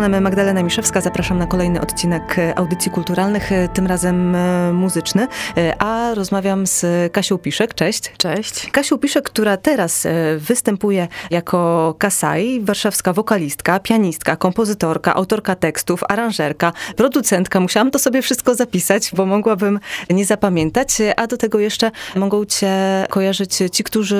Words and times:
Mikrofonem 0.00 0.24
Magdalena 0.24 0.62
Miszewska. 0.62 1.00
Zapraszam 1.00 1.38
na 1.38 1.46
kolejny 1.46 1.80
odcinek 1.80 2.36
audycji 2.56 2.90
kulturalnych, 2.90 3.50
tym 3.74 3.86
razem 3.86 4.34
e, 4.34 4.72
muzyczny. 4.72 5.26
E, 5.56 5.82
A 5.82 6.14
rozmawiam 6.14 6.66
z 6.66 7.12
Kasią 7.12 7.38
Piszek. 7.38 7.74
Cześć. 7.74 8.12
Cześć. 8.18 8.70
Kasią 8.70 8.98
Piszek, 8.98 9.24
która 9.24 9.56
teraz 9.56 10.06
e, 10.06 10.12
występuje 10.38 11.08
jako 11.30 11.94
Kasai, 11.98 12.60
warszawska 12.60 13.12
wokalistka, 13.12 13.80
pianistka, 13.80 14.36
kompozytorka, 14.36 15.14
autorka 15.14 15.54
tekstów, 15.54 16.00
aranżerka, 16.08 16.72
producentka. 16.96 17.60
Musiałam 17.60 17.90
to 17.90 17.98
sobie 17.98 18.22
wszystko 18.22 18.54
zapisać, 18.54 19.10
bo 19.14 19.26
mogłabym 19.26 19.80
nie 20.10 20.24
zapamiętać. 20.24 20.88
A 21.16 21.26
do 21.26 21.36
tego 21.36 21.58
jeszcze 21.58 21.90
mogą 22.16 22.44
cię 22.44 22.72
kojarzyć 23.10 23.58
ci, 23.72 23.84
którzy 23.84 24.16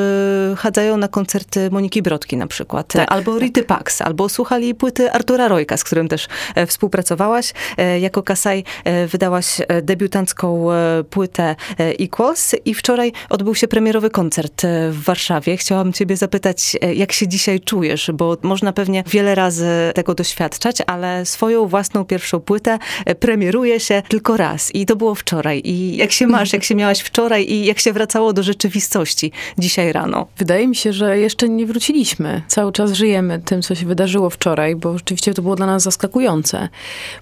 chadzają 0.59 0.97
na 0.97 1.09
koncerty 1.09 1.71
Moniki 1.71 2.03
Brodki 2.03 2.37
na 2.37 2.47
przykład, 2.47 2.87
Tak, 2.87 3.13
albo 3.13 3.39
Rity 3.39 3.63
Pax, 3.63 4.03
albo 4.03 4.29
słuchali 4.29 4.75
płyty 4.75 5.13
Artura 5.13 5.49
Z 5.77 5.85
którym 5.85 6.09
też 6.09 6.29
e, 6.55 6.67
współpracowałaś. 6.67 7.53
E, 7.77 8.01
Jako 8.01 8.23
Kasai 8.23 8.65
e, 8.85 9.07
wydałaś 9.07 9.61
debiutancką 9.83 10.67
płytę 11.11 11.57
Equals 11.79 12.55
i 12.65 12.75
wczoraj 12.75 13.13
odbył 13.29 13.55
się 13.55 13.69
premierowy 13.69 14.11
koncert 14.11 14.63
w 14.91 15.03
Warszawie. 15.05 15.57
Chciałam 15.57 15.93
ciebie 15.93 16.17
zapytać, 16.17 16.77
jak 16.95 17.13
się 17.13 17.29
dzisiaj 17.29 17.61
czujesz, 17.61 18.11
bo 18.15 18.37
można 18.43 18.73
pewnie 18.73 19.05
wiele 19.07 19.35
razy 19.35 19.69
tego 19.95 20.15
doświadczać, 20.15 20.77
ale 20.87 21.27
swoją 21.27 21.67
własną 21.67 22.05
pierwszą 22.05 22.41
płytę 22.41 22.79
premieruje 23.21 23.81
się 23.81 24.03
tylko 24.09 24.37
raz 24.37 24.75
i 24.75 24.87
to 24.87 24.97
było 24.97 25.15
wczoraj. 25.15 25.63
I 25.65 25.97
jak 25.97 26.13
się 26.13 26.27
masz, 26.27 26.53
jak 26.53 26.65
się 26.65 26.75
miałaś 26.75 27.01
wczoraj 27.01 27.51
i 27.51 27.67
jak 27.67 27.79
się 27.79 27.93
wracało 27.93 28.33
do 28.33 28.43
rzeczywistości 28.43 29.33
dzisiaj 29.59 29.93
rano? 29.93 30.27
Wydaje 30.37 30.69
mi 30.69 30.77
się, 30.77 30.93
że 30.93 31.19
jeszcze 31.19 31.49
nie 31.49 31.67
wróciliśmy. 31.67 32.43
Cały 32.49 32.73
czas 32.73 32.93
żyjemy 32.93 33.41
tym, 33.45 33.63
co 33.63 33.75
się 33.75 33.87
wydarzyło 33.87 34.31
wczoraj, 34.31 34.77
bo 34.77 34.99
rzeczywiście 34.99 35.35
to 35.35 35.43
było 35.43 35.57
dla 35.61 35.67
nas 35.67 35.83
zaskakujące. 35.83 36.69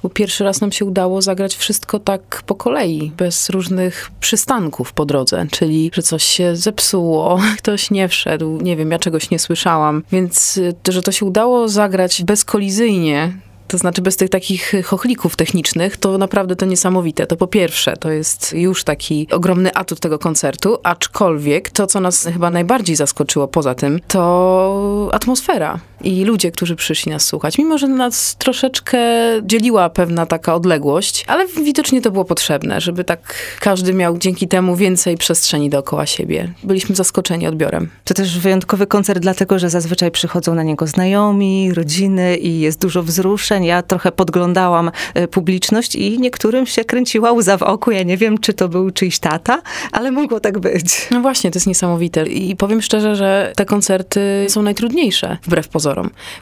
Bo 0.03 0.09
pierwszy 0.09 0.45
raz 0.45 0.61
nam 0.61 0.73
się 0.73 0.85
udało 0.85 1.23
zagrać 1.23 1.57
wszystko 1.57 1.99
tak 1.99 2.43
po 2.47 2.55
kolei, 2.55 3.13
bez 3.17 3.51
różnych 3.51 4.11
przystanków 4.21 4.93
po 4.93 5.07
drodze. 5.07 5.47
Czyli, 5.51 5.91
że 5.95 6.03
coś 6.03 6.25
się 6.25 6.57
zepsuło, 6.57 7.41
ktoś 7.63 7.91
nie 7.91 8.09
wszedł, 8.09 8.61
nie 8.61 8.77
wiem, 8.77 8.91
ja 8.91 8.99
czegoś 8.99 9.31
nie 9.31 9.39
słyszałam. 9.39 10.03
Więc, 10.13 10.57
y, 10.57 10.75
że 10.89 11.03
to 11.03 11.13
się 11.13 11.27
udało 11.27 11.69
zagrać 11.69 12.25
bezkolizyjnie, 12.25 13.33
to 13.69 13.79
znaczy 13.79 14.03
bez 14.03 14.17
tych 14.17 14.31
takich 14.31 14.73
chochlików 14.85 15.37
technicznych, 15.37 15.97
to 15.97 16.19
naprawdę 16.19 16.57
to 16.57 16.67
niesamowite. 16.67 17.27
To 17.27 17.37
po 17.37 17.47
pierwsze, 17.47 17.97
to 17.97 18.11
jest 18.11 18.53
już 18.53 18.85
taki 18.85 19.27
ogromny 19.31 19.75
atut 19.75 20.01
tego 20.01 20.19
koncertu, 20.19 20.79
aczkolwiek 20.83 21.71
to, 21.71 21.87
co 21.87 22.01
nas 22.01 22.29
chyba 22.33 22.51
najbardziej 22.51 22.97
zaskoczyło 22.97 23.49
poza 23.49 23.75
tym, 23.75 24.01
to 24.09 25.09
atmosfera 25.13 25.81
i 26.05 26.25
ludzie, 26.25 26.51
którzy 26.51 26.77
przyszli 26.77 27.13
nas 27.13 27.25
słuchać. 27.25 27.59
Mimo, 27.59 27.79
że 27.79 27.89
nas 27.89 28.37
troszeczkę 28.37 28.99
dzieliła 29.43 29.91
pewna 29.91 30.27
taka 30.27 30.55
odległość, 30.55 31.25
ale 31.27 31.47
widocznie 31.47 32.03
to 32.03 32.11
było 32.11 32.25
potrzebne, 32.25 32.81
żeby 32.81 33.05
tak 33.05 33.35
każdy 33.61 33.95
miał 33.95 34.19
dzięki 34.19 34.49
temu 34.49 34.77
więcej 34.77 35.17
przestrzeni 35.17 35.71
dookoła 35.71 36.07
siebie. 36.07 36.53
Byliśmy 36.65 36.95
zaskoczeni 36.95 37.47
odbiorem. 37.47 37.91
To 38.05 38.15
też 38.15 38.39
wyjątkowy 38.39 38.87
koncert, 38.87 39.19
dlatego 39.23 39.59
że 39.59 39.71
zazwyczaj 39.71 40.11
przychodzą 40.11 40.55
na 40.55 40.63
niego 40.63 40.87
znajomi, 40.87 41.75
rodziny 41.75 42.37
i 42.37 42.61
jest 42.61 42.81
dużo 42.81 43.03
wzruszeń. 43.03 43.65
Ja 43.65 43.83
trochę 43.83 44.13
podglądałam 44.13 44.91
e, 45.15 45.29
publiczność 45.29 45.97
i 45.97 46.19
niektórym 46.19 46.67
się 46.67 46.85
kręciła 46.85 47.33
łza 47.33 47.57
w 47.57 47.63
oku. 47.63 47.91
Ja 47.91 48.03
nie 48.03 48.17
wiem, 48.17 48.39
czy 48.39 48.55
to 48.55 48.69
był 48.69 48.91
czyjś 48.91 49.19
tata, 49.19 49.63
ale 49.93 50.11
mogło 50.11 50.41
tak 50.41 50.59
być. 50.59 51.09
No 51.11 51.21
właśnie, 51.21 51.51
to 51.51 51.57
jest 51.57 51.67
niesamowite. 51.67 52.27
I 52.27 52.57
powiem 52.57 52.83
szczerze, 52.83 53.17
że 53.17 53.53
te 53.57 53.65
koncerty 53.65 54.47
są 54.49 54.63
najtrudniejsze, 54.63 55.39
wbrew 55.43 55.69
pozorom. 55.69 55.88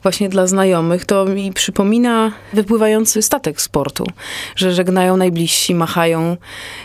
Właśnie 0.03 0.29
dla 0.29 0.47
znajomych 0.47 1.05
to 1.05 1.25
mi 1.25 1.53
przypomina 1.53 2.33
wypływający 2.53 3.23
statek 3.23 3.61
sportu, 3.61 4.07
że 4.57 4.73
żegnają 4.73 5.17
najbliżsi, 5.17 5.75
machają, 5.75 6.37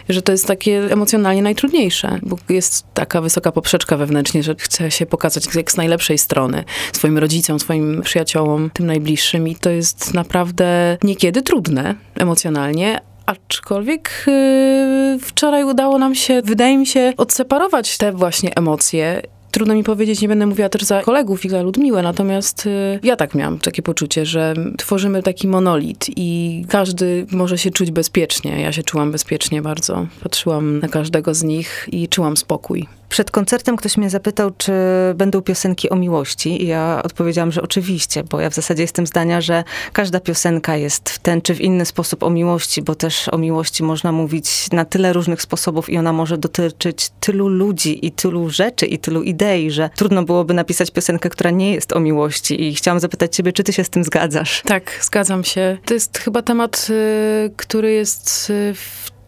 że 0.09 0.21
to 0.21 0.31
jest 0.31 0.47
takie 0.47 0.91
emocjonalnie 0.91 1.41
najtrudniejsze, 1.41 2.19
bo 2.21 2.37
jest 2.49 2.85
taka 2.93 3.21
wysoka 3.21 3.51
poprzeczka 3.51 3.97
wewnętrznie, 3.97 4.43
że 4.43 4.55
chce 4.57 4.91
się 4.91 5.05
pokazać 5.05 5.55
jak 5.55 5.71
z 5.71 5.77
najlepszej 5.77 6.17
strony 6.17 6.63
swoim 6.93 7.17
rodzicom, 7.17 7.59
swoim 7.59 8.01
przyjaciołom, 8.01 8.69
tym 8.73 8.85
najbliższym 8.85 9.47
i 9.47 9.55
to 9.55 9.69
jest 9.69 10.13
naprawdę 10.13 10.97
niekiedy 11.03 11.41
trudne 11.41 11.95
emocjonalnie, 12.15 13.01
Aczkolwiek 13.25 14.23
yy, 14.27 15.19
wczoraj 15.19 15.63
udało 15.63 15.97
nam 15.97 16.15
się, 16.15 16.41
wydaje 16.41 16.77
mi 16.77 16.87
się, 16.87 17.13
odseparować 17.17 17.97
te 17.97 18.11
właśnie 18.11 18.55
emocje. 18.55 19.21
Trudno 19.51 19.75
mi 19.75 19.83
powiedzieć, 19.83 20.21
nie 20.21 20.27
będę 20.27 20.45
mówiła 20.45 20.69
też 20.69 20.81
za 20.81 21.01
kolegów 21.01 21.45
i 21.45 21.49
za 21.49 21.61
Ludmiłę, 21.61 22.01
natomiast 22.01 22.65
y, 22.65 22.99
ja 23.03 23.15
tak 23.15 23.35
miałam 23.35 23.59
takie 23.59 23.81
poczucie, 23.81 24.25
że 24.25 24.53
tworzymy 24.77 25.23
taki 25.23 25.47
monolit 25.47 26.05
i 26.15 26.63
każdy 26.69 27.25
może 27.31 27.57
się 27.57 27.71
czuć 27.71 27.91
bezpiecznie. 27.91 28.61
Ja 28.61 28.71
się 28.71 28.83
czułam 28.83 29.11
bezpiecznie 29.11 29.61
bardzo. 29.61 30.07
Patrzyłam 30.23 30.79
na 30.79 30.87
każdego 30.87 31.33
z 31.33 31.43
nich 31.43 31.89
i 31.91 32.07
czułam 32.07 32.37
spokój. 32.37 32.87
Przed 33.11 33.31
koncertem 33.31 33.77
ktoś 33.77 33.97
mnie 33.97 34.09
zapytał, 34.09 34.51
czy 34.57 34.71
będą 35.15 35.41
piosenki 35.41 35.89
o 35.89 35.95
miłości. 35.95 36.63
I 36.63 36.67
ja 36.67 37.01
odpowiedziałam, 37.03 37.51
że 37.51 37.61
oczywiście, 37.61 38.23
bo 38.23 38.39
ja 38.39 38.49
w 38.49 38.53
zasadzie 38.53 38.81
jestem 38.81 39.07
zdania, 39.07 39.41
że 39.41 39.63
każda 39.93 40.19
piosenka 40.19 40.77
jest 40.77 41.09
w 41.09 41.19
ten 41.19 41.41
czy 41.41 41.55
w 41.55 41.61
inny 41.61 41.85
sposób 41.85 42.23
o 42.23 42.29
miłości, 42.29 42.81
bo 42.81 42.95
też 42.95 43.29
o 43.29 43.37
miłości 43.37 43.83
można 43.83 44.11
mówić 44.11 44.71
na 44.71 44.85
tyle 44.85 45.13
różnych 45.13 45.41
sposobów 45.41 45.89
i 45.89 45.97
ona 45.97 46.13
może 46.13 46.37
dotyczyć 46.37 47.09
tylu 47.19 47.47
ludzi 47.47 48.05
i 48.05 48.11
tylu 48.11 48.49
rzeczy 48.49 48.85
i 48.85 48.99
tylu 48.99 49.23
idei, 49.23 49.71
że 49.71 49.89
trudno 49.95 50.23
byłoby 50.23 50.53
napisać 50.53 50.91
piosenkę, 50.91 51.29
która 51.29 51.51
nie 51.51 51.73
jest 51.73 51.93
o 51.93 51.99
miłości. 51.99 52.67
I 52.67 52.75
chciałam 52.75 52.99
zapytać 52.99 53.35
ciebie, 53.35 53.53
czy 53.53 53.63
ty 53.63 53.73
się 53.73 53.83
z 53.83 53.89
tym 53.89 54.03
zgadzasz? 54.03 54.61
Tak, 54.65 54.99
zgadzam 55.01 55.43
się. 55.43 55.77
To 55.85 55.93
jest 55.93 56.17
chyba 56.17 56.41
temat, 56.41 56.87
y, 56.89 57.51
który 57.57 57.91
jest 57.91 58.49
y, 58.49 58.73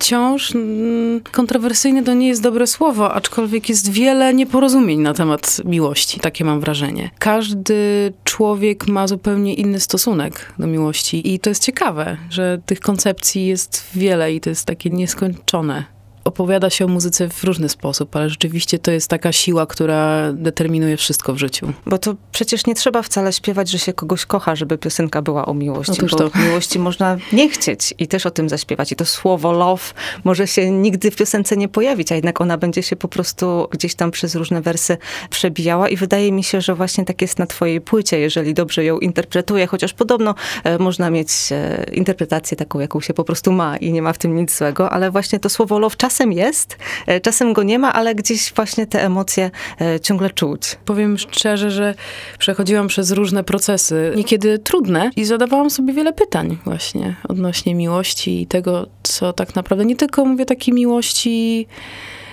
wciąż 0.04 0.56
mm, 0.56 1.22
kontrowersyjny, 1.32 2.04
to 2.04 2.14
nie 2.14 2.28
jest 2.28 2.42
dobre 2.42 2.68
słowo, 2.68 3.14
aczkolwiek 3.14 3.70
jest 3.70 3.92
wiele 3.92 4.34
nieporozumień 4.34 5.00
na 5.00 5.14
temat 5.14 5.62
miłości, 5.66 6.20
takie 6.20 6.46
mam 6.46 6.60
wrażenie. 6.60 7.10
Każdy 7.20 8.14
człowiek 8.24 8.88
ma 8.88 9.08
zupełnie 9.08 9.54
inny 9.54 9.80
stosunek 9.80 10.54
do 10.60 10.68
miłości 10.68 11.34
i 11.34 11.40
to 11.40 11.50
jest 11.50 11.64
ciekawe, 11.64 12.18
że 12.30 12.60
tych 12.66 12.80
koncepcji 12.80 13.46
jest 13.46 13.84
wiele 13.96 14.34
i 14.34 14.42
to 14.42 14.50
jest 14.50 14.66
takie 14.66 14.90
nieskończone 14.90 15.93
opowiada 16.24 16.70
się 16.70 16.86
o 16.86 16.88
muzyce 16.88 17.30
w 17.30 17.44
różny 17.44 17.70
sposób, 17.70 18.16
ale 18.16 18.30
rzeczywiście 18.30 18.80
to 18.80 18.92
jest 18.92 19.08
taka 19.08 19.32
siła, 19.32 19.66
która 19.66 20.34
determinuje 20.34 20.98
wszystko 20.98 21.34
w 21.34 21.38
życiu. 21.38 21.74
Bo 21.86 21.98
to 21.98 22.16
przecież 22.32 22.66
nie 22.66 22.76
trzeba 22.76 23.02
wcale 23.02 23.34
śpiewać, 23.34 23.70
że 23.70 23.80
się 23.80 23.94
kogoś 23.94 24.26
kocha, 24.26 24.56
żeby 24.56 24.78
piosenka 24.78 25.22
była 25.22 25.46
o 25.46 25.54
miłości. 25.54 25.92
Otóż 25.92 26.12
bo 26.12 26.18
to. 26.18 26.40
miłości 26.40 26.80
można 26.80 27.18
nie 27.34 27.50
chcieć 27.50 27.94
i 28.00 28.08
też 28.08 28.26
o 28.26 28.32
tym 28.32 28.50
zaśpiewać. 28.50 28.92
I 28.92 28.96
to 28.96 29.06
słowo 29.06 29.52
love 29.52 29.84
może 30.24 30.48
się 30.48 30.72
nigdy 30.72 31.12
w 31.12 31.16
piosence 31.16 31.58
nie 31.58 31.68
pojawić, 31.68 32.12
a 32.12 32.16
jednak 32.16 32.42
ona 32.42 32.58
będzie 32.58 32.84
się 32.84 32.96
po 32.96 33.08
prostu 33.08 33.68
gdzieś 33.72 33.96
tam 33.96 34.12
przez 34.12 34.36
różne 34.36 34.62
wersy 34.62 34.98
przebijała 35.30 35.90
i 35.90 35.96
wydaje 35.96 36.32
mi 36.32 36.44
się, 36.44 36.62
że 36.62 36.76
właśnie 36.76 37.06
tak 37.06 37.22
jest 37.22 37.40
na 37.40 37.46
twojej 37.46 37.82
płycie, 37.82 38.20
jeżeli 38.20 38.54
dobrze 38.54 38.86
ją 38.86 39.00
interpretuję, 39.00 39.68
chociaż 39.68 39.94
podobno 39.94 40.36
e, 40.64 40.78
można 40.78 41.10
mieć 41.10 41.32
e, 41.52 41.86
interpretację 41.92 42.58
taką, 42.58 42.80
jaką 42.80 43.02
się 43.02 43.14
po 43.14 43.24
prostu 43.24 43.52
ma 43.52 43.78
i 43.78 43.92
nie 43.92 44.02
ma 44.02 44.14
w 44.14 44.18
tym 44.18 44.36
nic 44.36 44.58
złego, 44.58 44.90
ale 44.90 45.12
właśnie 45.12 45.40
to 45.40 45.50
słowo 45.50 45.80
love 45.80 45.96
czasem 45.96 46.13
jest, 46.20 46.78
e, 47.08 47.20
czasem 47.20 47.54
go 47.54 47.64
nie 47.64 47.80
ma, 47.80 47.94
ale 47.94 48.16
gdzieś 48.16 48.54
właśnie 48.54 48.88
te 48.88 49.04
emocje 49.06 49.52
e, 49.82 50.00
ciągle 50.00 50.30
czuć. 50.30 50.62
Powiem 50.86 51.18
szczerze, 51.18 51.72
że 51.72 51.96
przechodziłam 52.40 52.88
przez 52.88 53.12
różne 53.12 53.44
procesy, 53.44 54.14
niekiedy 54.16 54.60
trudne, 54.60 55.12
i 55.16 55.26
zadawałam 55.26 55.70
sobie 55.70 55.94
wiele 55.94 56.14
pytań 56.14 56.58
właśnie 56.66 57.16
odnośnie 57.30 57.76
miłości 57.76 58.42
i 58.42 58.48
tego, 58.48 58.88
co 59.04 59.34
tak 59.34 59.56
naprawdę 59.56 59.86
nie 59.86 59.96
tylko 59.96 60.26
mówię 60.26 60.46
takiej 60.46 60.74
miłości 60.74 61.68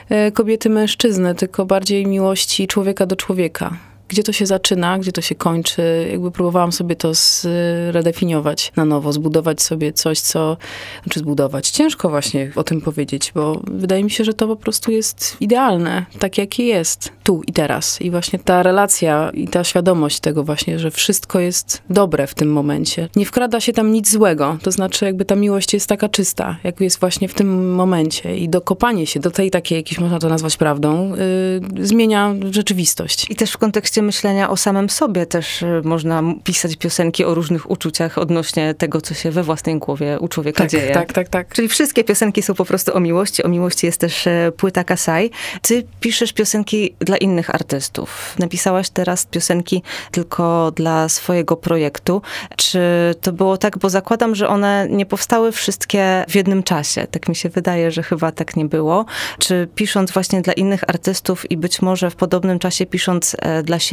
e, 0.08 0.32
kobiety, 0.32 0.70
mężczyzny, 0.70 1.34
tylko 1.34 1.66
bardziej 1.66 2.06
miłości 2.06 2.66
człowieka 2.66 3.06
do 3.06 3.16
człowieka. 3.16 3.89
Gdzie 4.10 4.22
to 4.22 4.32
się 4.32 4.46
zaczyna, 4.46 4.98
gdzie 4.98 5.12
to 5.12 5.20
się 5.20 5.34
kończy. 5.34 6.08
Jakby 6.10 6.30
próbowałam 6.30 6.72
sobie 6.72 6.96
to 6.96 7.12
zredefiniować 7.14 8.72
na 8.76 8.84
nowo, 8.84 9.12
zbudować 9.12 9.62
sobie 9.62 9.92
coś, 9.92 10.20
co, 10.20 10.56
znaczy 11.04 11.20
zbudować. 11.20 11.70
Ciężko 11.70 12.08
właśnie 12.08 12.52
o 12.56 12.64
tym 12.64 12.80
powiedzieć, 12.80 13.32
bo 13.34 13.60
wydaje 13.66 14.04
mi 14.04 14.10
się, 14.10 14.24
że 14.24 14.34
to 14.34 14.46
po 14.46 14.56
prostu 14.56 14.90
jest 14.90 15.36
idealne, 15.40 16.06
tak 16.18 16.38
jakie 16.38 16.64
jest, 16.64 17.12
tu 17.24 17.42
i 17.46 17.52
teraz. 17.52 18.02
I 18.02 18.10
właśnie 18.10 18.38
ta 18.38 18.62
relacja 18.62 19.30
i 19.34 19.48
ta 19.48 19.64
świadomość 19.64 20.20
tego 20.20 20.44
właśnie, 20.44 20.78
że 20.78 20.90
wszystko 20.90 21.40
jest 21.40 21.82
dobre 21.90 22.26
w 22.26 22.34
tym 22.34 22.52
momencie. 22.52 23.08
Nie 23.16 23.26
wkrada 23.26 23.60
się 23.60 23.72
tam 23.72 23.92
nic 23.92 24.10
złego, 24.12 24.58
to 24.62 24.72
znaczy 24.72 25.04
jakby 25.04 25.24
ta 25.24 25.36
miłość 25.36 25.74
jest 25.74 25.86
taka 25.86 26.08
czysta, 26.08 26.56
jak 26.64 26.80
jest 26.80 27.00
właśnie 27.00 27.28
w 27.28 27.34
tym 27.34 27.74
momencie 27.74 28.36
i 28.36 28.48
dokopanie 28.48 29.06
się 29.06 29.20
do 29.20 29.30
tej 29.30 29.50
takiej, 29.50 29.76
jakiejś 29.76 30.00
można 30.00 30.18
to 30.18 30.28
nazwać 30.28 30.56
prawdą, 30.56 31.12
yy, 31.76 31.86
zmienia 31.86 32.34
rzeczywistość. 32.50 33.30
I 33.30 33.36
też 33.36 33.52
w 33.52 33.58
kontekście 33.58 33.99
myślenia 34.02 34.50
o 34.50 34.56
samym 34.56 34.90
sobie 34.90 35.26
też 35.26 35.62
y, 35.62 35.82
można 35.84 36.22
pisać 36.44 36.76
piosenki 36.76 37.24
o 37.24 37.34
różnych 37.34 37.70
uczuciach 37.70 38.18
odnośnie 38.18 38.74
tego, 38.74 39.00
co 39.00 39.14
się 39.14 39.30
we 39.30 39.42
własnej 39.42 39.78
głowie 39.78 40.18
u 40.20 40.28
człowieka 40.28 40.58
Tak, 40.58 40.70
dzieje. 40.70 40.94
tak, 40.94 41.12
tak, 41.12 41.28
tak. 41.28 41.48
Czyli 41.52 41.68
wszystkie 41.68 42.04
piosenki 42.04 42.42
są 42.42 42.54
po 42.54 42.64
prostu 42.64 42.96
o 42.96 43.00
miłości. 43.00 43.42
O 43.42 43.48
miłości 43.48 43.86
jest 43.86 44.00
też 44.00 44.26
e, 44.26 44.52
płyta 44.56 44.84
Kasai. 44.84 45.30
Ty 45.62 45.86
piszesz 46.00 46.32
piosenki 46.32 46.94
dla 46.98 47.16
innych 47.16 47.54
artystów. 47.54 48.34
Napisałaś 48.38 48.90
teraz 48.90 49.26
piosenki 49.26 49.82
tylko 50.10 50.72
dla 50.76 51.08
swojego 51.08 51.56
projektu. 51.56 52.22
Czy 52.56 52.80
to 53.20 53.32
było 53.32 53.56
tak, 53.56 53.78
bo 53.78 53.90
zakładam, 53.90 54.34
że 54.34 54.48
one 54.48 54.86
nie 54.90 55.06
powstały 55.06 55.52
wszystkie 55.52 56.24
w 56.28 56.34
jednym 56.34 56.62
czasie. 56.62 57.06
Tak 57.10 57.28
mi 57.28 57.36
się 57.36 57.48
wydaje, 57.48 57.90
że 57.90 58.02
chyba 58.02 58.32
tak 58.32 58.56
nie 58.56 58.64
było. 58.64 59.04
Czy 59.38 59.68
pisząc 59.74 60.10
właśnie 60.12 60.42
dla 60.42 60.52
innych 60.52 60.84
artystów 60.88 61.50
i 61.50 61.56
być 61.56 61.82
może 61.82 62.10
w 62.10 62.16
podobnym 62.16 62.58
czasie 62.58 62.86
pisząc 62.86 63.36
e, 63.38 63.62
dla 63.62 63.78
siebie, 63.78 63.89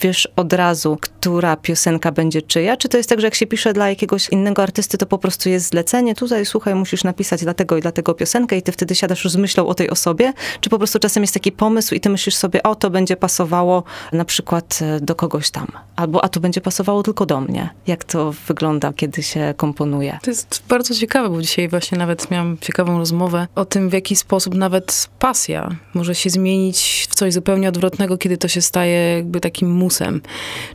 wiesz 0.00 0.28
od 0.36 0.52
razu, 0.52 0.98
która 1.00 1.56
piosenka 1.56 2.12
będzie 2.12 2.42
czyja? 2.42 2.76
Czy 2.76 2.88
to 2.88 2.96
jest 2.96 3.08
tak, 3.08 3.20
że 3.20 3.26
jak 3.26 3.34
się 3.34 3.46
pisze 3.46 3.72
dla 3.72 3.88
jakiegoś 3.88 4.28
innego 4.28 4.62
artysty, 4.62 4.98
to 4.98 5.06
po 5.06 5.18
prostu 5.18 5.48
jest 5.48 5.66
zlecenie, 5.66 6.14
tutaj 6.14 6.46
słuchaj, 6.46 6.74
musisz 6.74 7.04
napisać 7.04 7.42
dla 7.42 7.54
tego 7.54 7.76
i 7.76 7.80
dla 7.80 7.92
tego 7.92 8.14
piosenkę 8.14 8.56
i 8.56 8.62
ty 8.62 8.72
wtedy 8.72 8.94
siadasz 8.94 9.24
już 9.24 9.32
z 9.32 9.36
myślą 9.36 9.66
o 9.66 9.74
tej 9.74 9.90
osobie? 9.90 10.32
Czy 10.60 10.70
po 10.70 10.78
prostu 10.78 10.98
czasem 10.98 11.22
jest 11.22 11.34
taki 11.34 11.52
pomysł 11.52 11.94
i 11.94 12.00
ty 12.00 12.10
myślisz 12.10 12.34
sobie, 12.34 12.62
o 12.62 12.74
to 12.74 12.90
będzie 12.90 13.16
pasowało 13.16 13.84
na 14.12 14.24
przykład 14.24 14.78
e, 14.82 15.00
do 15.00 15.14
kogoś 15.14 15.50
tam, 15.50 15.66
albo 15.96 16.24
a 16.24 16.28
to 16.28 16.40
będzie 16.40 16.60
pasowało 16.60 17.02
tylko 17.02 17.26
do 17.26 17.40
mnie. 17.40 17.70
Jak 17.86 18.04
to 18.04 18.32
wygląda, 18.46 18.92
kiedy 18.92 19.22
się 19.22 19.54
komponuje? 19.56 20.18
To 20.22 20.30
jest 20.30 20.62
bardzo 20.68 20.94
ciekawe, 20.94 21.30
bo 21.30 21.42
dzisiaj 21.42 21.68
właśnie 21.68 21.98
nawet 21.98 22.30
miałam 22.30 22.58
ciekawą 22.60 22.98
rozmowę 22.98 23.46
o 23.54 23.64
tym, 23.64 23.88
w 23.88 23.92
jaki 23.92 24.16
sposób 24.16 24.54
nawet 24.54 25.08
pasja 25.18 25.70
może 25.94 26.14
się 26.14 26.30
zmienić 26.30 27.06
w 27.10 27.14
coś 27.14 27.32
zupełnie 27.32 27.68
odwrotnego, 27.68 28.18
kiedy 28.18 28.36
to 28.36 28.48
się 28.48 28.62
staje 28.62 29.16
jakby 29.16 29.39
takim 29.40 29.70
musem. 29.70 30.20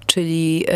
Czyli 0.06 0.64
e, 0.68 0.72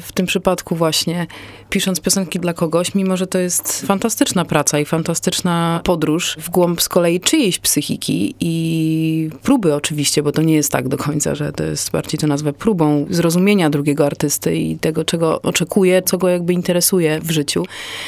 w 0.00 0.08
tym 0.14 0.26
przypadku 0.26 0.76
właśnie 0.76 1.26
pisząc 1.70 2.00
piosenki 2.00 2.40
dla 2.40 2.52
kogoś, 2.52 2.94
mimo 2.94 3.16
że 3.16 3.26
to 3.26 3.38
jest 3.38 3.86
fantastyczna 3.86 4.44
praca 4.44 4.78
i 4.78 4.84
fantastyczna 4.84 5.80
podróż 5.84 6.36
w 6.40 6.50
głąb 6.50 6.82
z 6.82 6.88
kolei 6.88 7.20
czyjejś 7.20 7.58
psychiki 7.58 8.34
i 8.40 9.30
próby 9.42 9.74
oczywiście, 9.74 10.22
bo 10.22 10.32
to 10.32 10.42
nie 10.42 10.54
jest 10.54 10.72
tak 10.72 10.88
do 10.88 10.96
końca, 10.96 11.34
że 11.34 11.52
to 11.52 11.64
jest 11.64 11.90
bardziej 11.90 12.18
to 12.18 12.26
nazwę 12.26 12.52
próbą 12.52 13.06
zrozumienia 13.10 13.70
drugiego 13.70 14.06
artysty 14.06 14.56
i 14.56 14.78
tego, 14.78 15.04
czego 15.04 15.42
oczekuje, 15.42 16.02
co 16.02 16.18
go 16.18 16.28
jakby 16.28 16.52
interesuje 16.52 17.20
w 17.20 17.30
życiu. 17.30 17.64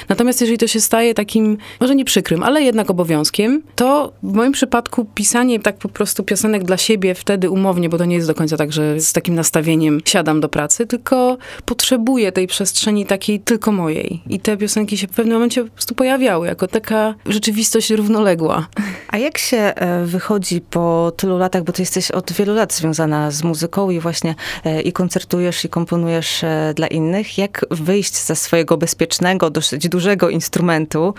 Natomiast 0.09 0.41
jeżeli 0.41 0.59
to 0.59 0.67
się 0.67 0.81
staje 0.81 1.15
takim, 1.15 1.59
może 1.81 1.95
nie 1.95 2.05
przykrym, 2.05 2.43
ale 2.43 2.63
jednak 2.63 2.91
obowiązkiem, 2.91 3.63
to 3.77 4.13
w 4.23 4.33
moim 4.33 4.53
przypadku 4.53 5.05
pisanie 5.05 5.61
tak 5.61 5.77
po 5.77 5.89
prostu 5.89 6.25
piosenek 6.25 6.65
dla 6.65 6.77
siebie 6.77 7.15
wtedy 7.15 7.51
umownie, 7.51 7.89
bo 7.89 7.99
to 7.99 8.05
nie 8.05 8.17
jest 8.17 8.29
do 8.29 8.35
końca 8.35 8.57
tak, 8.57 8.73
że 8.73 9.01
z 9.09 9.13
takim 9.13 9.35
nastawieniem 9.35 10.01
siadam 10.05 10.41
do 10.41 10.49
pracy, 10.49 10.87
tylko 10.87 11.39
potrzebuję 11.65 12.33
tej 12.33 12.47
przestrzeni 12.47 13.07
takiej 13.07 13.41
tylko 13.41 13.73
mojej. 13.73 14.23
I 14.27 14.41
te 14.41 14.57
piosenki 14.57 14.99
się 14.99 15.07
w 15.07 15.11
pewnym 15.11 15.35
momencie 15.35 15.65
po 15.65 15.71
prostu 15.71 15.95
pojawiały, 15.95 16.47
jako 16.47 16.67
taka 16.67 17.15
rzeczywistość 17.27 17.91
równoległa. 17.91 18.67
A 19.09 19.19
jak 19.19 19.39
się 19.39 19.57
e, 19.57 20.05
wychodzi 20.05 20.61
po 20.61 21.13
tylu 21.17 21.39
latach, 21.39 21.65
bo 21.65 21.73
ty 21.73 21.83
jesteś 21.83 22.11
od 22.11 22.33
wielu 22.33 22.55
lat 22.55 22.75
związana 22.75 23.31
z 23.31 23.43
muzyką 23.43 23.91
i 23.91 24.01
właśnie 24.01 24.35
e, 24.65 24.81
i 24.81 24.93
koncertujesz, 24.93 25.65
i 25.65 25.69
komponujesz 25.69 26.45
e, 26.45 26.73
dla 26.77 26.87
innych, 26.87 27.39
jak 27.39 27.67
wyjść 27.71 28.17
ze 28.17 28.37
swojego 28.37 28.77
bezpiecznego, 28.77 29.51
dosyć 29.51 29.89
dużego 29.89 30.31
instrumentu 30.31 31.15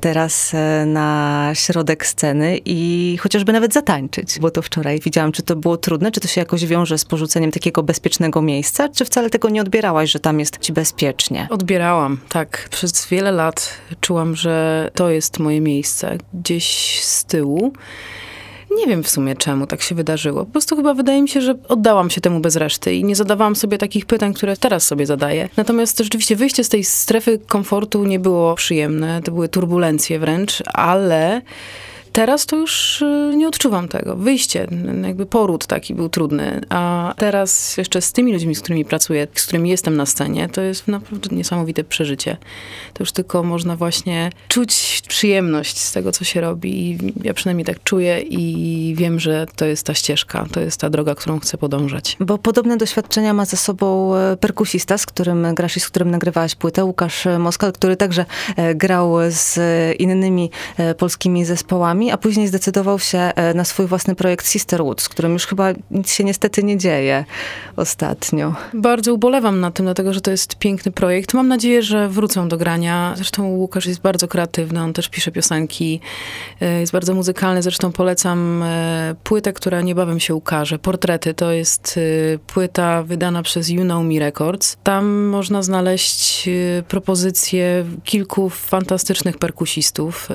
teraz 0.00 0.52
na 0.86 1.50
środek 1.54 2.06
sceny 2.06 2.60
i 2.64 3.16
chociażby 3.20 3.52
nawet 3.52 3.72
zatańczyć? 3.72 4.38
Bo 4.40 4.50
to 4.50 4.62
wczoraj 4.62 5.00
widziałam, 5.00 5.32
czy 5.32 5.42
to 5.42 5.56
było 5.56 5.76
trudne, 5.76 6.12
czy 6.12 6.20
to 6.20 6.28
się 6.28 6.40
jakoś 6.40 6.66
wiąże 6.66 6.98
z 6.98 7.04
porzuceniem 7.04 7.27
takiego 7.52 7.82
bezpiecznego 7.82 8.42
miejsca, 8.42 8.88
czy 8.88 9.04
wcale 9.04 9.30
tego 9.30 9.48
nie 9.48 9.60
odbierałaś, 9.60 10.10
że 10.10 10.20
tam 10.20 10.40
jest 10.40 10.58
ci 10.58 10.72
bezpiecznie? 10.72 11.48
Odbierałam, 11.50 12.20
tak. 12.28 12.68
Przez 12.70 13.06
wiele 13.08 13.32
lat 13.32 13.70
czułam, 14.00 14.36
że 14.36 14.90
to 14.94 15.10
jest 15.10 15.38
moje 15.38 15.60
miejsce. 15.60 16.18
Gdzieś 16.34 17.00
z 17.04 17.24
tyłu. 17.24 17.72
Nie 18.76 18.86
wiem 18.86 19.02
w 19.02 19.08
sumie 19.08 19.36
czemu 19.36 19.66
tak 19.66 19.82
się 19.82 19.94
wydarzyło. 19.94 20.44
Po 20.44 20.52
prostu 20.52 20.76
chyba 20.76 20.94
wydaje 20.94 21.22
mi 21.22 21.28
się, 21.28 21.40
że 21.40 21.54
oddałam 21.68 22.10
się 22.10 22.20
temu 22.20 22.40
bez 22.40 22.56
reszty 22.56 22.94
i 22.94 23.04
nie 23.04 23.16
zadawałam 23.16 23.56
sobie 23.56 23.78
takich 23.78 24.06
pytań, 24.06 24.34
które 24.34 24.56
teraz 24.56 24.86
sobie 24.86 25.06
zadaję. 25.06 25.48
Natomiast 25.56 25.98
rzeczywiście 25.98 26.36
wyjście 26.36 26.64
z 26.64 26.68
tej 26.68 26.84
strefy 26.84 27.38
komfortu 27.38 28.04
nie 28.04 28.18
było 28.18 28.54
przyjemne. 28.54 29.22
To 29.22 29.32
były 29.32 29.48
turbulencje 29.48 30.18
wręcz, 30.18 30.62
ale 30.72 31.42
Teraz 32.18 32.46
to 32.46 32.56
już 32.56 33.02
y, 33.02 33.32
nie 33.36 33.48
odczuwam 33.48 33.88
tego. 33.88 34.16
Wyjście, 34.16 34.66
jakby 35.02 35.26
poród 35.26 35.66
taki 35.66 35.94
był 35.94 36.08
trudny. 36.08 36.60
A 36.68 37.14
teraz 37.16 37.76
jeszcze 37.76 38.00
z 38.00 38.12
tymi 38.12 38.32
ludźmi, 38.32 38.54
z 38.54 38.60
którymi 38.60 38.84
pracuję, 38.84 39.26
z 39.34 39.46
którymi 39.46 39.70
jestem 39.70 39.96
na 39.96 40.06
scenie, 40.06 40.48
to 40.48 40.60
jest 40.60 40.88
naprawdę 40.88 41.36
niesamowite 41.36 41.84
przeżycie. 41.84 42.36
To 42.94 43.02
już 43.02 43.12
tylko 43.12 43.42
można 43.42 43.76
właśnie 43.76 44.30
czuć 44.48 45.02
przyjemność 45.08 45.78
z 45.78 45.92
tego, 45.92 46.12
co 46.12 46.24
się 46.24 46.40
robi. 46.40 46.90
I 46.90 46.98
ja 47.22 47.34
przynajmniej 47.34 47.64
tak 47.64 47.82
czuję 47.82 48.20
i 48.20 48.94
wiem, 48.96 49.20
że 49.20 49.46
to 49.56 49.64
jest 49.64 49.86
ta 49.86 49.94
ścieżka, 49.94 50.46
to 50.52 50.60
jest 50.60 50.80
ta 50.80 50.90
droga, 50.90 51.14
którą 51.14 51.40
chcę 51.40 51.58
podążać. 51.58 52.16
Bo 52.20 52.38
podobne 52.38 52.76
doświadczenia 52.76 53.34
ma 53.34 53.44
ze 53.44 53.56
sobą 53.56 54.14
e, 54.16 54.36
perkusista, 54.36 54.98
z 54.98 55.06
którym 55.06 55.54
grasz 55.54 55.76
i 55.76 55.80
z 55.80 55.88
którym 55.88 56.10
nagrywałaś 56.10 56.54
płytę, 56.54 56.84
Łukasz 56.84 57.26
Moskal, 57.38 57.72
który 57.72 57.96
także 57.96 58.24
e, 58.56 58.74
grał 58.74 59.14
z 59.28 59.58
innymi 60.00 60.50
e, 60.76 60.94
polskimi 60.94 61.44
zespołami, 61.44 62.07
a 62.10 62.18
później 62.18 62.48
zdecydował 62.48 62.98
się 62.98 63.18
e, 63.18 63.54
na 63.54 63.64
swój 63.64 63.86
własny 63.86 64.14
projekt 64.14 64.46
Sisterwood, 64.46 65.02
z 65.02 65.08
którym 65.08 65.32
już 65.32 65.46
chyba 65.46 65.68
nic 65.90 66.12
się 66.12 66.24
niestety 66.24 66.62
nie 66.62 66.76
dzieje 66.76 67.24
ostatnio. 67.76 68.54
Bardzo 68.74 69.14
ubolewam 69.14 69.60
na 69.60 69.70
tym, 69.70 69.86
dlatego 69.86 70.12
że 70.12 70.20
to 70.20 70.30
jest 70.30 70.56
piękny 70.56 70.92
projekt. 70.92 71.34
Mam 71.34 71.48
nadzieję, 71.48 71.82
że 71.82 72.08
wrócą 72.08 72.48
do 72.48 72.56
grania. 72.56 73.12
Zresztą 73.16 73.48
Łukasz 73.48 73.86
jest 73.86 74.00
bardzo 74.00 74.28
kreatywny, 74.28 74.82
on 74.82 74.92
też 74.92 75.08
pisze 75.08 75.32
piosenki, 75.32 76.00
e, 76.60 76.80
jest 76.80 76.92
bardzo 76.92 77.14
muzykalny. 77.14 77.62
Zresztą 77.62 77.92
polecam 77.92 78.62
e, 78.62 79.14
płytę, 79.24 79.52
która 79.52 79.80
niebawem 79.80 80.20
się 80.20 80.34
ukaże. 80.34 80.78
Portrety 80.78 81.34
to 81.34 81.52
jest 81.52 82.00
płyta 82.46 83.02
wydana 83.02 83.42
przez 83.42 83.68
You 83.68 83.82
Know 83.82 84.04
Me 84.04 84.18
Records. 84.18 84.76
Tam 84.82 85.24
można 85.24 85.62
znaleźć 85.62 86.48
propozycje 86.88 87.84
kilku 88.04 88.50
fantastycznych 88.50 89.38
perkusistów. 89.38 90.28
e, 90.30 90.34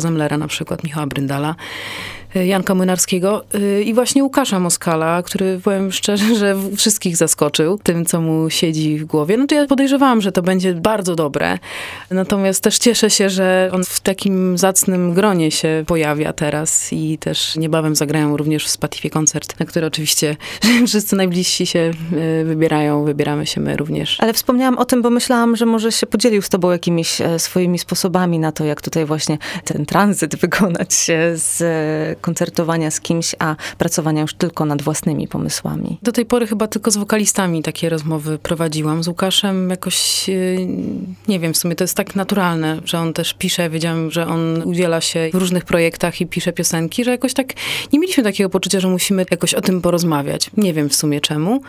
Zemlera 0.00 0.38
na 0.38 0.48
przykład, 0.48 0.84
Michała 0.84 1.06
Bryndala. 1.06 1.54
E, 2.34 2.46
Janka 2.46 2.74
Młynarskiego 2.74 3.44
y, 3.54 3.82
i 3.82 3.94
właśnie 3.94 4.24
Łukasza 4.24 4.60
Moskala, 4.60 5.22
który 5.22 5.60
powiem 5.64 5.92
szczerze, 5.92 6.34
że 6.34 6.56
wszystkich 6.76 7.16
zaskoczył 7.16 7.78
tym, 7.78 8.04
co 8.04 8.20
mu 8.20 8.50
siedzi 8.50 8.98
w 8.98 9.04
głowie. 9.04 9.36
No 9.36 9.46
to 9.46 9.54
ja 9.54 9.66
podejrzewałam, 9.66 10.20
że 10.20 10.32
to 10.32 10.42
będzie 10.42 10.74
bardzo 10.74 11.16
dobre. 11.16 11.58
Natomiast 12.10 12.62
też 12.62 12.78
cieszę 12.78 13.10
się, 13.10 13.30
że 13.30 13.70
on 13.72 13.84
w 13.84 14.00
takim 14.00 14.58
zacnym 14.58 15.14
gronie 15.14 15.50
się 15.50 15.84
pojawia 15.86 16.32
teraz 16.32 16.92
i 16.92 17.18
też 17.18 17.56
niebawem 17.56 17.96
zagrają 17.96 18.36
również 18.36 18.66
w 18.66 18.68
Spotify 18.68 19.10
koncert, 19.10 19.60
na 19.60 19.66
który 19.66 19.86
oczywiście 19.86 20.36
wszyscy 20.86 21.16
najbliżsi 21.16 21.66
się 21.66 21.90
y, 22.40 22.44
wybierają, 22.44 23.04
wybieramy 23.04 23.46
się 23.46 23.60
my 23.60 23.76
również. 23.76 24.16
Ale 24.20 24.32
wspomniałam 24.32 24.78
o 24.78 24.84
tym, 24.84 25.02
bo 25.02 25.10
myślałam, 25.10 25.56
że 25.56 25.66
może 25.66 25.92
się 25.92 26.06
podzielił 26.06 26.42
z 26.42 26.48
tobą 26.48 26.70
jakimiś 26.70 27.20
e, 27.20 27.38
swoimi 27.38 27.78
sposobami 27.78 28.38
na 28.38 28.52
to, 28.52 28.64
jak 28.64 28.82
tutaj 28.82 29.04
właśnie 29.04 29.38
ten 29.64 29.86
tranzyt 29.86 30.36
wykonać 30.36 30.94
się 30.94 31.32
z 31.34 32.19
koncertowania 32.20 32.90
z 32.90 33.00
kimś, 33.00 33.34
a 33.38 33.56
pracowania 33.78 34.22
już 34.22 34.34
tylko 34.34 34.64
nad 34.64 34.82
własnymi 34.82 35.28
pomysłami. 35.28 35.98
Do 36.02 36.12
tej 36.12 36.26
pory 36.26 36.46
chyba 36.46 36.68
tylko 36.68 36.90
z 36.90 36.96
wokalistami 36.96 37.62
takie 37.62 37.88
rozmowy 37.88 38.38
prowadziłam. 38.38 39.02
Z 39.02 39.08
Łukaszem 39.08 39.70
jakoś, 39.70 40.28
yy, 40.28 40.66
nie 41.28 41.40
wiem, 41.40 41.54
w 41.54 41.56
sumie 41.56 41.74
to 41.74 41.84
jest 41.84 41.96
tak 41.96 42.16
naturalne, 42.16 42.80
że 42.84 42.98
on 42.98 43.12
też 43.12 43.34
pisze. 43.34 43.70
Wiedziałam, 43.70 44.10
że 44.10 44.26
on 44.26 44.62
udziela 44.62 45.00
się 45.00 45.30
w 45.32 45.36
różnych 45.36 45.64
projektach 45.64 46.20
i 46.20 46.26
pisze 46.26 46.52
piosenki, 46.52 47.04
że 47.04 47.10
jakoś 47.10 47.34
tak 47.34 47.52
nie 47.92 47.98
mieliśmy 47.98 48.24
takiego 48.24 48.50
poczucia, 48.50 48.80
że 48.80 48.88
musimy 48.88 49.26
jakoś 49.30 49.54
o 49.54 49.60
tym 49.60 49.80
porozmawiać. 49.80 50.50
Nie 50.56 50.74
wiem 50.74 50.88
w 50.88 50.94
sumie 50.94 51.20
czemu. 51.20 51.60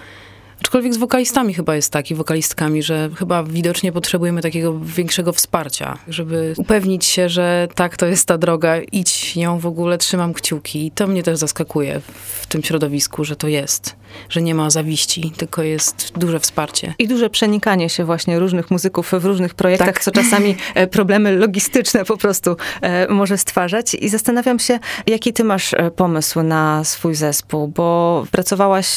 Aczkolwiek 0.61 0.93
z 0.93 0.97
wokalistami 0.97 1.53
chyba 1.53 1.75
jest 1.75 1.93
tak 1.93 2.11
i 2.11 2.15
wokalistkami, 2.15 2.83
że 2.83 3.09
chyba 3.19 3.43
widocznie 3.43 3.91
potrzebujemy 3.91 4.41
takiego 4.41 4.79
większego 4.79 5.33
wsparcia, 5.33 5.97
żeby 6.07 6.53
upewnić 6.57 7.05
się, 7.05 7.29
że 7.29 7.67
tak, 7.75 7.97
to 7.97 8.05
jest 8.05 8.27
ta 8.27 8.37
droga, 8.37 8.77
idź 8.77 9.35
nią 9.35 9.59
w 9.59 9.65
ogóle, 9.65 9.97
trzymam 9.97 10.33
kciuki. 10.33 10.85
I 10.85 10.91
to 10.91 11.07
mnie 11.07 11.23
też 11.23 11.37
zaskakuje 11.37 12.01
w 12.41 12.45
tym 12.47 12.63
środowisku, 12.63 13.23
że 13.23 13.35
to 13.35 13.47
jest, 13.47 13.95
że 14.29 14.41
nie 14.41 14.55
ma 14.55 14.69
zawiści, 14.69 15.31
tylko 15.37 15.63
jest 15.63 16.11
duże 16.17 16.39
wsparcie. 16.39 16.93
I 16.99 17.07
duże 17.07 17.29
przenikanie 17.29 17.89
się 17.89 18.05
właśnie 18.05 18.39
różnych 18.39 18.71
muzyków 18.71 19.11
w 19.19 19.25
różnych 19.25 19.53
projektach, 19.53 19.87
Tak. 19.87 20.03
co 20.03 20.11
czasami 20.11 20.55
e, 20.75 20.87
problemy 20.87 21.35
logistyczne 21.35 22.05
po 22.05 22.17
prostu 22.17 22.55
e, 22.81 23.07
może 23.07 23.37
stwarzać. 23.37 23.93
I 23.93 24.09
zastanawiam 24.09 24.59
się, 24.59 24.79
jaki 25.07 25.33
ty 25.33 25.43
masz 25.43 25.73
e, 25.73 25.91
pomysł 25.91 26.43
na 26.43 26.83
swój 26.83 27.15
zespół, 27.15 27.67
bo 27.67 28.25
pracowałaś 28.31 28.87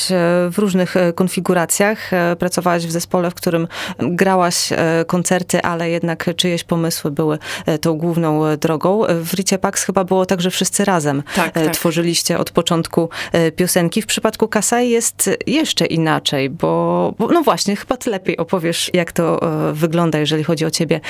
w 0.50 0.54
różnych 0.58 0.96
e, 0.96 1.12
konfiguracjach, 1.54 2.12
e, 2.12 2.36
pracowałaś 2.36 2.86
w 2.86 2.90
zespole, 2.90 3.30
w 3.30 3.34
którym 3.34 3.68
grałaś 3.98 4.72
e, 4.72 5.04
koncerty, 5.06 5.62
ale 5.62 5.90
jednak 5.90 6.30
czyjeś 6.36 6.64
pomysły 6.64 7.10
były 7.10 7.38
e, 7.66 7.78
tą 7.78 7.98
główną 7.98 8.56
drogą. 8.56 9.02
W 9.08 9.34
Ricie 9.34 9.58
Pax 9.58 9.84
chyba 9.84 10.04
było 10.04 10.26
tak, 10.26 10.40
że 10.40 10.50
wszyscy 10.50 10.84
razem 10.84 11.22
Tak, 11.34 11.52
tak. 11.52 11.74
tworzyliście 11.74 12.38
od 12.38 12.50
początku 12.50 13.08
piosenki. 13.56 14.02
W 14.02 14.06
przypadku 14.06 14.48
Kasai 14.48 14.90
jest 14.90 15.30
jeszcze 15.46 15.86
inaczej, 15.86 16.50
bo, 16.50 17.14
bo 17.18 17.28
no 17.28 17.42
właśnie, 17.42 17.76
chyba 17.76 17.96
ty 17.96 18.10
lepiej 18.10 18.36
opowiesz, 18.36 18.90
jak 18.94 19.12
to 19.12 19.40
wygląda, 19.72 20.18
jeżeli 20.18 20.44
chodzi 20.44 20.64
o 20.64 20.70
ciebie 20.70 21.00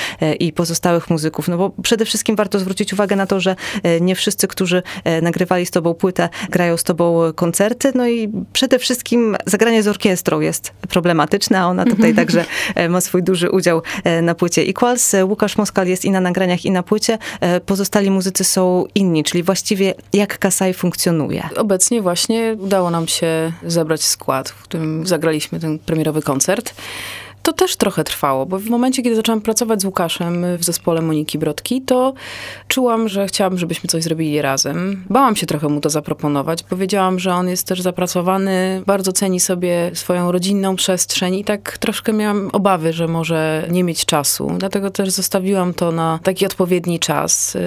i 0.40 0.52
pozostałych 0.52 1.10
muzyków. 1.10 1.48
No 1.48 1.58
bo 1.58 1.70
przede 1.82 2.04
wszystkim 2.04 2.36
warto 2.36 2.58
zwrócić 2.58 2.92
uwagę 2.92 3.16
na 3.16 3.26
to, 3.26 3.40
że 3.40 3.56
nie 4.00 4.14
wszyscy, 4.14 4.48
którzy 4.48 4.82
nagrywali 5.22 5.66
z 5.66 5.70
tobą 5.70 5.94
płytę, 5.94 6.28
grają 6.50 6.76
z 6.76 6.82
tobą 6.82 7.32
koncerty, 7.34 7.92
no 7.94 8.08
i 8.08 8.32
przede 8.52 8.78
wszystkim 8.78 9.36
zagranie 9.46 9.82
z 9.82 9.88
orkiestrą 9.88 10.33
jest 10.40 10.72
problematyczne, 10.88 11.60
a 11.60 11.66
ona 11.66 11.84
tutaj 11.84 12.14
także 12.14 12.44
e, 12.74 12.88
ma 12.88 13.00
swój 13.00 13.22
duży 13.22 13.50
udział 13.50 13.82
e, 14.04 14.22
na 14.22 14.34
płycie 14.34 14.62
Equals. 14.62 15.14
E, 15.14 15.24
Łukasz 15.24 15.56
Moskal 15.56 15.86
jest 15.86 16.04
i 16.04 16.10
na 16.10 16.20
nagraniach, 16.20 16.64
i 16.64 16.70
na 16.70 16.82
płycie. 16.82 17.18
Pozostali 17.66 18.10
muzycy 18.10 18.44
są 18.44 18.84
inni, 18.94 19.24
czyli 19.24 19.42
właściwie 19.42 19.94
jak 20.12 20.38
Kasai 20.38 20.74
funkcjonuje. 20.74 21.48
Obecnie 21.56 22.02
właśnie 22.02 22.56
udało 22.58 22.90
nam 22.90 23.08
się 23.08 23.52
zebrać 23.66 24.02
skład, 24.02 24.48
w 24.48 24.62
którym 24.62 25.06
zagraliśmy 25.06 25.60
ten 25.60 25.78
premierowy 25.78 26.22
koncert. 26.22 26.74
To 27.44 27.52
też 27.52 27.76
trochę 27.76 28.04
trwało, 28.04 28.46
bo 28.46 28.58
w 28.58 28.66
momencie, 28.66 29.02
kiedy 29.02 29.16
zaczęłam 29.16 29.40
pracować 29.40 29.82
z 29.82 29.84
Łukaszem 29.84 30.44
w 30.58 30.64
zespole 30.64 31.02
Moniki 31.02 31.38
Brodki, 31.38 31.82
to 31.82 32.14
czułam, 32.68 33.08
że 33.08 33.26
chciałam, 33.26 33.58
żebyśmy 33.58 33.88
coś 33.88 34.02
zrobili 34.02 34.42
razem. 34.42 35.04
Bałam 35.10 35.36
się 35.36 35.46
trochę 35.46 35.68
mu 35.68 35.80
to 35.80 35.90
zaproponować, 35.90 36.64
bo 36.70 36.76
wiedziałam, 36.76 37.18
że 37.18 37.34
on 37.34 37.48
jest 37.48 37.66
też 37.66 37.80
zapracowany, 37.80 38.82
bardzo 38.86 39.12
ceni 39.12 39.40
sobie 39.40 39.90
swoją 39.94 40.32
rodzinną 40.32 40.76
przestrzeń 40.76 41.34
i 41.34 41.44
tak 41.44 41.78
troszkę 41.78 42.12
miałam 42.12 42.50
obawy, 42.52 42.92
że 42.92 43.08
może 43.08 43.66
nie 43.70 43.84
mieć 43.84 44.06
czasu. 44.06 44.54
Dlatego 44.58 44.90
też 44.90 45.10
zostawiłam 45.10 45.74
to 45.74 45.92
na 45.92 46.18
taki 46.22 46.46
odpowiedni 46.46 46.98
czas. 46.98 47.54
Yy, 47.54 47.60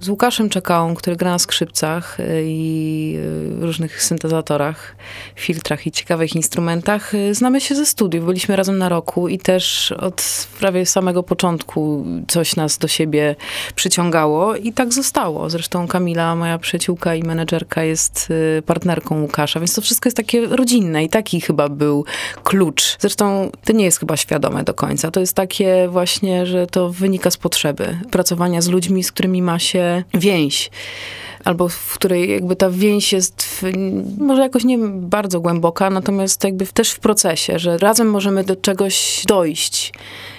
Z 0.00 0.08
Łukaszem 0.08 0.48
Czekałą, 0.48 0.94
który 0.94 1.16
gra 1.16 1.30
na 1.30 1.38
skrzypcach 1.38 2.16
yy, 2.18 2.42
i 2.44 3.12
yy, 3.12 3.66
różnych 3.66 4.02
syntezatorach, 4.02 4.96
filtrach 5.34 5.86
i 5.86 5.92
ciekawych 5.92 6.36
instrumentach, 6.36 7.12
znamy 7.32 7.60
się 7.60 7.74
ze 7.74 7.86
studiów. 7.86 8.26
Byliśmy 8.26 8.56
razem 8.56 8.78
na 8.78 8.88
roku 9.06 9.28
i 9.28 9.38
też 9.38 9.92
od 9.92 10.48
prawie 10.58 10.86
samego 10.86 11.22
początku 11.22 12.04
coś 12.28 12.56
nas 12.56 12.78
do 12.78 12.88
siebie 12.88 13.36
przyciągało 13.74 14.56
i 14.56 14.72
tak 14.72 14.94
zostało. 14.94 15.50
Zresztą 15.50 15.88
Kamila, 15.88 16.36
moja 16.36 16.58
przyjaciółka 16.58 17.14
i 17.14 17.22
menedżerka 17.22 17.84
jest 17.84 18.28
y, 18.58 18.62
partnerką 18.62 19.22
Łukasza, 19.22 19.60
więc 19.60 19.74
to 19.74 19.82
wszystko 19.82 20.06
jest 20.06 20.16
takie 20.16 20.46
rodzinne 20.46 21.04
i 21.04 21.08
taki 21.08 21.40
chyba 21.40 21.68
był 21.68 22.04
klucz. 22.42 22.96
Zresztą 23.00 23.50
to 23.64 23.72
nie 23.72 23.84
jest 23.84 24.00
chyba 24.00 24.16
świadome 24.16 24.64
do 24.64 24.74
końca. 24.74 25.10
To 25.10 25.20
jest 25.20 25.34
takie 25.34 25.88
właśnie, 25.88 26.46
że 26.46 26.66
to 26.66 26.90
wynika 26.90 27.30
z 27.30 27.36
potrzeby 27.36 27.98
pracowania 28.10 28.60
z 28.60 28.68
ludźmi, 28.68 29.04
z 29.04 29.12
którymi 29.12 29.42
ma 29.42 29.58
się 29.58 30.04
więź 30.14 30.70
albo 31.46 31.68
w 31.68 31.94
której 31.94 32.30
jakby 32.30 32.56
ta 32.56 32.70
więź 32.70 33.12
jest 33.12 33.42
w, 33.42 33.62
może 34.18 34.42
jakoś 34.42 34.64
nie 34.64 34.78
bardzo 34.88 35.40
głęboka, 35.40 35.90
natomiast 35.90 36.44
jakby 36.44 36.66
też 36.66 36.90
w 36.90 37.00
procesie, 37.00 37.58
że 37.58 37.78
razem 37.78 38.10
możemy 38.10 38.44
do 38.44 38.56
czegoś 38.56 39.24
dojść. 39.28 39.92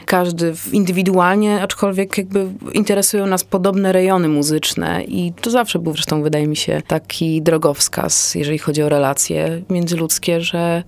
Każdy 0.05 0.53
indywidualnie, 0.71 1.61
aczkolwiek 1.61 2.17
jakby 2.17 2.47
interesują 2.73 3.25
nas 3.25 3.43
podobne 3.43 3.91
rejony 3.91 4.27
muzyczne 4.27 5.03
i 5.03 5.33
to 5.41 5.51
zawsze 5.51 5.79
był 5.79 5.93
zresztą, 5.93 6.23
wydaje 6.23 6.47
mi 6.47 6.55
się, 6.55 6.81
taki 6.87 7.41
drogowskaz, 7.41 8.35
jeżeli 8.35 8.57
chodzi 8.57 8.83
o 8.83 8.89
relacje 8.89 9.61
międzyludzkie, 9.69 10.41
że 10.41 10.83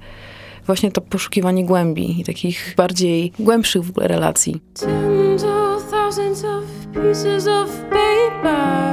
właśnie 0.66 0.92
to 0.92 1.02
poszukiwanie 1.02 1.66
głębi 1.66 2.22
i 2.22 2.24
takich 2.24 2.74
bardziej 2.78 3.32
głębszych 3.40 3.84
w 3.84 3.90
ogóle 3.90 4.08
relacji. 4.08 4.62
Tens 4.80 5.44
of 5.44 5.92
thousands 5.92 6.44
of 6.44 6.64
pieces 6.94 7.48
of 7.48 7.70
paper. 7.90 8.89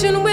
Connection 0.00 0.27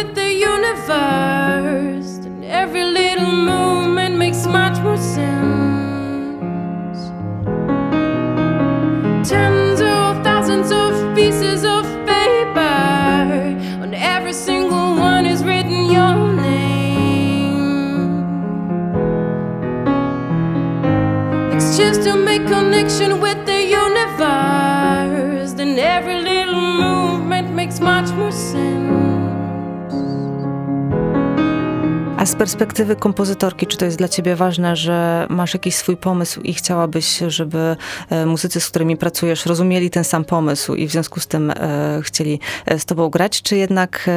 z 32.35 32.37
perspektywy 32.37 32.95
kompozytorki, 32.95 33.67
czy 33.67 33.77
to 33.77 33.85
jest 33.85 33.97
dla 33.97 34.07
ciebie 34.07 34.35
ważne, 34.35 34.75
że 34.75 35.27
masz 35.29 35.53
jakiś 35.53 35.75
swój 35.75 35.97
pomysł 35.97 36.41
i 36.41 36.53
chciałabyś, 36.53 37.19
żeby 37.27 37.77
e, 38.09 38.25
muzycy, 38.25 38.61
z 38.61 38.69
którymi 38.69 38.97
pracujesz, 38.97 39.45
rozumieli 39.45 39.89
ten 39.89 40.03
sam 40.03 40.25
pomysł 40.25 40.75
i 40.75 40.87
w 40.87 40.91
związku 40.91 41.19
z 41.19 41.27
tym 41.27 41.51
e, 41.51 42.01
chcieli 42.03 42.39
e, 42.65 42.79
z 42.79 42.85
tobą 42.85 43.09
grać, 43.09 43.41
czy 43.41 43.57
jednak 43.57 44.09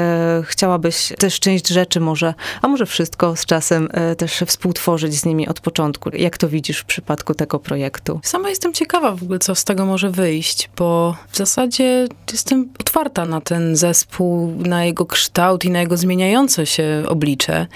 chciałabyś 0.43 1.13
też 1.19 1.41
część 1.41 1.69
rzeczy 1.69 2.01
może, 2.01 2.35
a 2.63 2.69
może 2.69 2.87
wszystko 2.87 3.37
z 3.37 3.47
czasem 3.47 3.89
też 4.19 4.43
współtworzyć 4.47 5.15
z 5.15 5.25
nimi 5.25 5.49
od 5.49 5.61
początku? 5.61 6.11
Jak 6.13 6.39
to 6.39 6.49
widzisz 6.49 6.79
w 6.79 6.85
przypadku 6.85 7.35
tego 7.35 7.59
projektu? 7.59 8.21
Sama 8.23 8.49
jestem 8.49 8.73
ciekawa 8.73 9.17
w 9.17 9.23
ogóle, 9.23 9.39
co 9.39 9.55
z 9.55 9.65
tego 9.65 9.87
może 9.87 10.11
wyjść, 10.11 10.71
bo 10.77 11.17
w 11.31 11.37
zasadzie 11.37 12.09
jestem 12.33 12.69
otwarta 12.81 13.25
na 13.25 13.41
ten 13.41 13.77
zespół, 13.77 14.55
na 14.59 14.85
jego 14.85 15.07
kształt 15.07 15.65
i 15.65 15.71
na 15.71 15.81
jego 15.81 15.97
zmieniające 15.97 16.67
się 16.67 17.03
oblicze, 17.09 17.67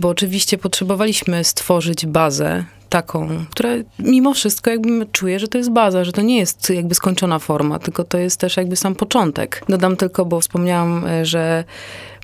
bo 0.00 0.08
oczywiście 0.08 0.58
potrzebowaliśmy 0.58 1.44
stworzyć 1.44 2.06
bazę 2.06 2.64
taką, 2.88 3.28
która 3.50 3.70
mimo 3.98 4.34
wszystko 4.34 4.70
jakby 4.70 5.06
czuję, 5.12 5.38
że 5.38 5.48
to 5.48 5.58
jest 5.58 5.70
baza, 5.70 6.04
że 6.04 6.12
to 6.12 6.22
nie 6.22 6.38
jest 6.38 6.70
jakby 6.70 6.94
skończona 6.94 7.38
forma, 7.38 7.78
tylko 7.78 8.04
to 8.04 8.18
jest 8.18 8.40
też 8.40 8.56
jakby 8.56 8.76
sam 8.76 8.94
początek. 8.94 9.64
Dodam 9.68 9.96
tylko, 9.96 10.24
bo 10.24 10.40
wspomniałam, 10.40 11.06
e, 11.06 11.26
że 11.26 11.64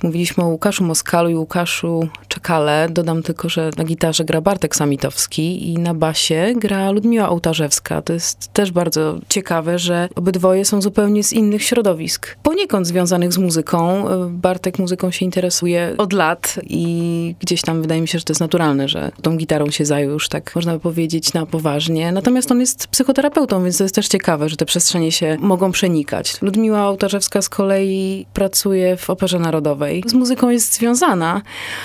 mówiliśmy 0.03 0.43
o 0.43 0.47
Łukaszu 0.47 0.83
Moskalu 0.83 1.29
i 1.29 1.35
Łukaszu 1.35 2.09
Czekale. 2.27 2.87
Dodam 2.91 3.23
tylko, 3.23 3.49
że 3.49 3.71
na 3.77 3.83
gitarze 3.83 4.25
gra 4.25 4.41
Bartek 4.41 4.75
Samitowski 4.75 5.69
i 5.69 5.77
na 5.77 5.93
basie 5.93 6.53
gra 6.57 6.91
Ludmiła 6.91 7.29
Ołtarzewska. 7.29 8.01
To 8.01 8.13
jest 8.13 8.53
też 8.53 8.71
bardzo 8.71 9.15
ciekawe, 9.29 9.79
że 9.79 10.09
obydwoje 10.15 10.65
są 10.65 10.81
zupełnie 10.81 11.23
z 11.23 11.33
innych 11.33 11.63
środowisk. 11.63 12.35
Poniekąd 12.43 12.87
związanych 12.87 13.33
z 13.33 13.37
muzyką. 13.37 14.09
E, 14.09 14.29
Bartek 14.29 14.79
muzyką 14.79 15.11
się 15.11 15.25
interesuje 15.25 15.93
od 15.97 16.13
lat 16.13 16.59
i 16.63 17.35
gdzieś 17.39 17.61
tam 17.61 17.81
wydaje 17.81 18.01
mi 18.01 18.07
się, 18.07 18.19
że 18.19 18.25
to 18.25 18.33
jest 18.33 18.41
naturalne, 18.41 18.87
że 18.87 19.11
tą 19.21 19.37
gitarą 19.37 19.71
się 19.71 19.85
zajął 19.85 20.11
już 20.11 20.29
tak, 20.29 20.55
można 20.55 20.73
by 20.73 20.79
powiedzieć, 20.79 21.33
na 21.33 21.45
poważnie. 21.45 22.11
Natomiast 22.11 22.51
on 22.51 22.59
jest 22.59 22.87
psychoterapeutą, 22.87 23.63
więc 23.63 23.77
to 23.77 23.83
jest 23.83 23.95
też 23.95 24.07
ciekawe, 24.07 24.49
że 24.49 24.55
te 24.55 24.65
przestrzenie 24.65 25.11
się 25.11 25.37
mogą 25.39 25.71
przenikać. 25.71 26.41
Ludmiła 26.41 26.87
Ołtarzewska 26.87 27.41
z 27.41 27.49
kolei 27.49 28.25
pracuje 28.33 28.97
w 28.97 29.09
Operze 29.09 29.39
Narodowej. 29.39 29.88
Z 30.05 30.13
muzyką 30.13 30.49
jest 30.49 30.73
związana, 30.73 31.41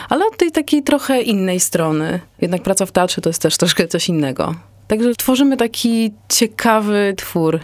ale 0.08 0.26
od 0.26 0.37
tej 0.37 0.50
takiej 0.50 0.82
trochę 0.82 1.23
innej 1.23 1.61
strony. 1.61 2.20
Jednak 2.40 2.62
praca 2.62 2.87
w 2.87 2.92
teatrze 2.92 3.20
to 3.20 3.28
jest 3.28 3.42
też 3.42 3.56
troszkę 3.56 3.88
coś 3.88 4.08
innego. 4.08 4.54
Także 4.88 5.14
tworzymy 5.14 5.56
taki 5.56 6.12
ciekawy 6.28 7.14
twór 7.16 7.61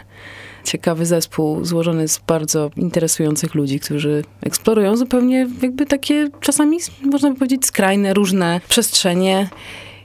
ciekawy 0.64 1.06
zespół 1.06 1.64
złożony 1.64 2.09
z 2.09 2.18
bardzo 2.18 2.70
interesujących 2.76 3.54
ludzi, 3.54 3.80
którzy 3.80 4.25
eksplorują 4.42 4.97
zupełnie 4.97 5.49
jakby 5.62 5.87
takie 5.87 6.28
czasami, 6.40 6.78
można 7.02 7.30
by 7.30 7.37
powiedzieć, 7.37 7.66
skrajne, 7.66 8.14
różne 8.14 8.61
przestrzenie. 8.68 9.49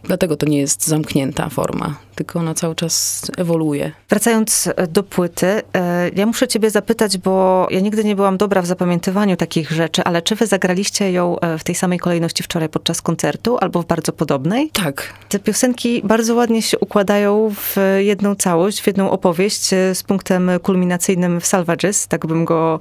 Dlatego 0.04 0.38
to 0.38 0.46
nie 0.46 0.58
jest 0.58 0.88
zamknięta 0.88 1.50
forma. 1.50 1.96
Tylko 2.16 2.40
ona 2.40 2.54
cały 2.54 2.76
czas 2.76 3.22
ewoluuje. 3.38 3.92
Wracając 4.10 4.70
e, 4.76 4.88
do 4.88 5.04
płyty, 5.04 5.48
e, 5.48 6.10
ja 6.16 6.26
muszę 6.26 6.48
ciebie 6.48 6.70
zapytać, 6.70 7.18
bo 7.18 7.68
ja 7.72 7.80
nigdy 7.80 8.04
nie 8.04 8.16
byłam 8.16 8.38
dobra 8.38 8.62
w 8.62 8.66
zapamiętywaniu 8.66 9.38
takich 9.38 9.72
rzeczy, 9.72 10.04
ale 10.04 10.22
czy 10.22 10.36
wy 10.36 10.48
zagraliście 10.48 11.12
ją 11.12 11.40
e, 11.40 11.58
w 11.58 11.64
tej 11.64 11.76
samej 11.76 12.00
kolejności 12.00 12.44
wczoraj 12.44 12.70
podczas 12.70 13.02
koncertu, 13.02 13.58
albo 13.62 13.82
w 13.82 13.86
bardzo 13.86 14.14
podobnej? 14.14 14.70
Tak. 14.70 15.14
Te 15.30 15.40
piosenki 15.40 16.02
bardzo 16.04 16.36
ładnie 16.36 16.62
się 16.62 16.80
układają 16.80 17.52
w 17.56 17.76
jedną 17.98 18.36
całość, 18.36 18.82
w 18.82 18.88
jedną 18.88 19.12
opowieść 19.12 19.68
z 19.94 20.04
punktem 20.04 20.52
kulminacyjnym 20.64 21.42
w 21.42 21.46
Salvages, 21.46 22.08
tak 22.08 22.26
bym 22.26 22.46
go 22.46 22.80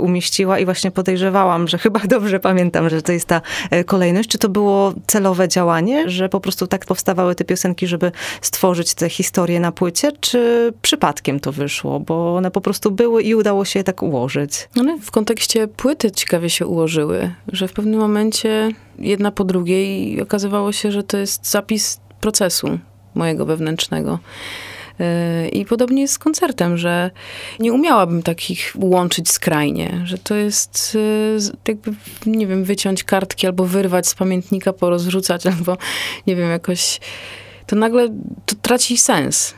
umieściła 0.00 0.58
i 0.58 0.64
właśnie 0.64 0.90
podejrzewałam, 0.90 1.68
że 1.68 1.78
chyba 1.78 2.00
dobrze 2.16 2.40
pamiętam, 2.40 2.88
że 2.88 3.02
to 3.02 3.12
jest 3.12 3.26
ta 3.26 3.40
kolejność. 3.86 4.28
Czy 4.28 4.38
to 4.38 4.48
było 4.48 4.94
celowe 5.06 5.48
działanie, 5.48 6.10
że 6.10 6.28
po 6.28 6.40
prostu 6.40 6.66
tak 6.66 6.84
powstawały 6.84 7.34
te 7.34 7.44
piosenki, 7.44 7.86
żeby 7.86 8.12
stworzyć 8.40 8.67
tę 8.94 9.08
historię 9.08 9.60
na 9.60 9.72
płycie, 9.72 10.12
czy 10.20 10.72
przypadkiem 10.82 11.40
to 11.40 11.52
wyszło, 11.52 12.00
bo 12.00 12.36
one 12.36 12.50
po 12.50 12.60
prostu 12.60 12.90
były 12.90 13.22
i 13.22 13.34
udało 13.34 13.64
się 13.64 13.80
je 13.80 13.84
tak 13.84 14.02
ułożyć? 14.02 14.68
One 14.80 14.98
w 14.98 15.10
kontekście 15.10 15.68
płyty 15.68 16.10
ciekawie 16.10 16.50
się 16.50 16.66
ułożyły, 16.66 17.30
że 17.52 17.68
w 17.68 17.72
pewnym 17.72 18.00
momencie 18.00 18.70
jedna 18.98 19.30
po 19.30 19.44
drugiej 19.44 20.22
okazywało 20.22 20.72
się, 20.72 20.92
że 20.92 21.02
to 21.02 21.18
jest 21.18 21.50
zapis 21.50 22.00
procesu 22.20 22.78
mojego 23.14 23.46
wewnętrznego. 23.46 24.18
Yy, 24.98 25.48
I 25.48 25.64
podobnie 25.64 26.02
jest 26.02 26.14
z 26.14 26.18
koncertem, 26.18 26.76
że 26.76 27.10
nie 27.58 27.72
umiałabym 27.72 28.22
takich 28.22 28.72
łączyć 28.76 29.30
skrajnie, 29.30 30.00
że 30.04 30.18
to 30.18 30.34
jest 30.34 30.94
yy, 30.94 31.38
jakby, 31.68 31.94
nie 32.26 32.46
wiem, 32.46 32.64
wyciąć 32.64 33.04
kartki 33.04 33.46
albo 33.46 33.64
wyrwać 33.64 34.06
z 34.06 34.14
pamiętnika, 34.14 34.72
porozrzucać, 34.72 35.46
albo 35.56 35.76
nie 36.26 36.36
wiem, 36.36 36.50
jakoś 36.50 37.00
to 37.68 37.76
nagle 37.76 38.08
to 38.46 38.54
traci 38.56 38.96
sens. 38.96 39.54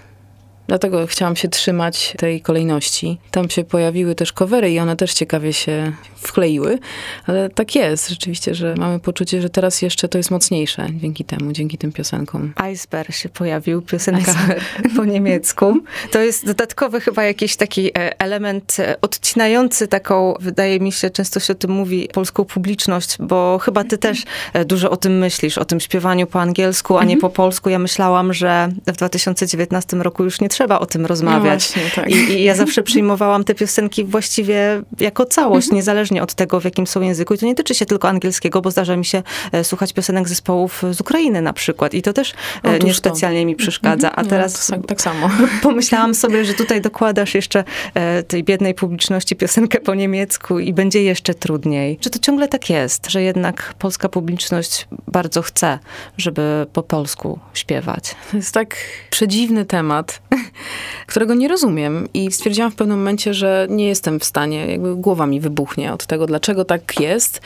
Dlatego 0.71 1.07
chciałam 1.07 1.37
się 1.37 1.49
trzymać 1.49 2.15
tej 2.19 2.41
kolejności. 2.41 3.19
Tam 3.31 3.51
się 3.51 3.65
pojawiły 3.65 4.15
też 4.15 4.33
covery 4.33 4.71
i 4.71 4.79
one 4.79 4.97
też 4.97 5.15
ciekawie 5.15 5.53
się 5.53 5.93
wkleiły, 6.17 6.79
ale 7.27 7.49
tak 7.49 7.75
jest 7.75 8.09
rzeczywiście, 8.09 8.55
że 8.55 8.75
mamy 8.79 9.01
poczucie, 9.01 9.43
że 9.43 9.51
teraz 9.51 9.83
jeszcze 9.83 10.09
to 10.09 10.19
jest 10.19 10.31
mocniejsze 10.31 10.87
dzięki 10.93 11.25
temu, 11.25 11.53
dzięki 11.53 11.79
tym 11.79 11.93
piosenkom. 11.93 12.53
Iceberg 12.57 13.13
się 13.13 13.29
pojawił, 13.29 13.83
piosenka 13.83 14.33
Iceberg. 14.33 14.65
po 14.97 15.05
niemiecku. 15.05 15.81
To 16.11 16.21
jest 16.21 16.47
dodatkowy 16.47 17.01
chyba 17.01 17.25
jakiś 17.25 17.57
taki 17.57 17.89
e, 17.89 18.21
element 18.21 18.77
e, 18.81 19.01
odcinający 19.01 19.89
taką, 19.89 20.35
wydaje 20.41 20.81
mi 20.81 20.93
się, 20.93 21.11
często 21.11 21.41
się 21.41 21.53
o 21.53 21.57
tym 21.57 21.71
mówi, 21.71 22.09
polską 22.13 22.45
publiczność, 22.45 23.17
bo 23.19 23.59
chyba 23.63 23.85
ty 23.85 23.99
też 23.99 24.25
e, 24.53 24.65
dużo 24.65 24.91
o 24.91 24.97
tym 24.97 25.19
myślisz, 25.19 25.59
o 25.59 25.65
tym 25.65 25.81
śpiewaniu 25.81 26.27
po 26.27 26.41
angielsku, 26.41 26.99
a 26.99 27.05
nie 27.05 27.15
mhm. 27.15 27.21
po 27.21 27.37
polsku. 27.37 27.71
Ja 27.71 27.79
myślałam, 27.79 28.33
że 28.33 28.69
w 28.87 28.97
2019 28.97 29.97
roku 29.97 30.25
już 30.25 30.41
nie 30.41 30.49
trzeba 30.49 30.60
o 30.69 30.87
tym 30.87 31.07
rozmawiać. 31.07 31.77
No 31.77 31.83
właśnie, 31.83 32.03
tak. 32.03 32.11
I, 32.11 32.33
I, 32.33 32.43
ja 32.43 32.55
zawsze 32.55 32.83
przyjmowałam 32.83 33.45
te 33.45 33.55
piosenki 33.55 34.05
właściwie 34.05 34.83
jako 35.01 35.27
całość, 35.27 35.67
mhm. 35.67 35.77
niezależnie 35.77 36.23
od 36.23 36.35
tego, 36.35 36.61
w 36.61 36.65
jakim 36.65 36.87
są 36.87 37.01
języku. 37.01 37.35
I 37.35 37.39
to 37.39 37.47
nie 37.47 37.55
tyczy 37.55 37.75
się 37.75 37.87
tylko 37.87 38.09
angielskiego, 38.09 38.61
bo 38.61 38.71
zdarza 38.71 38.97
mi 38.97 39.05
się 39.05 39.23
e, 39.53 39.65
słuchać 39.65 39.93
piosenek 39.93 40.29
zespołów 40.29 40.83
z 40.91 41.01
Ukrainy 41.01 41.43
na 41.43 41.53
przykład. 41.53 41.95
I 41.95 42.03
to 42.03 42.13
też 42.13 42.31
e, 42.31 42.35
Otóż 42.63 42.85
niespecjalnie 42.85 43.41
to. 43.41 43.47
mi 43.47 43.57
przeszkadza. 43.57 44.09
A 44.09 44.21
mhm. 44.21 44.29
teraz 44.29 44.71
no, 44.71 44.79
tak 44.79 45.03
samo. 45.03 45.31
pomyślałam 45.63 46.15
sobie, 46.15 46.45
że 46.45 46.55
tutaj 46.55 46.81
dokładasz 46.81 47.35
jeszcze 47.35 47.65
e, 47.95 48.23
tej 48.23 48.45
biednej 48.45 48.75
publiczności 48.75 49.37
piosenkę 49.37 49.81
po 49.81 49.95
niemiecku 49.95 50.59
i 50.59 50.73
będzie 50.73 51.03
jeszcze 51.03 51.35
trudniej. 51.35 51.99
Czy 51.99 52.11
to 52.11 52.19
ciągle 52.19 52.49
tak 52.49 52.71
jest, 52.71 53.11
że 53.11 53.23
jednak 53.23 53.75
polska 53.79 54.09
publiczność 54.09 54.89
bardzo 55.09 55.43
chce, 55.43 55.79
żeby 56.17 56.67
po 56.73 56.83
polsku 56.83 57.39
śpiewać? 57.55 58.15
To 58.31 58.37
jest 58.37 58.55
tak 58.55 58.77
przedziwny 59.11 59.65
temat 59.65 60.23
którego 61.07 61.35
nie 61.35 61.49
rozumiem. 61.49 62.09
I 62.15 62.33
stwierdziłam 62.33 62.71
w 62.71 62.75
pewnym 62.75 62.99
momencie, 62.99 63.35
że 63.35 63.67
nie 63.71 63.87
jestem 63.87 64.21
w 64.21 64.25
stanie, 64.25 64.67
jakby 64.67 64.97
głowa 64.97 65.27
mi 65.27 65.41
wybuchnie 65.41 65.93
od 65.93 66.07
tego, 66.07 66.27
dlaczego 66.27 66.65
tak 66.65 67.01
jest. 67.01 67.41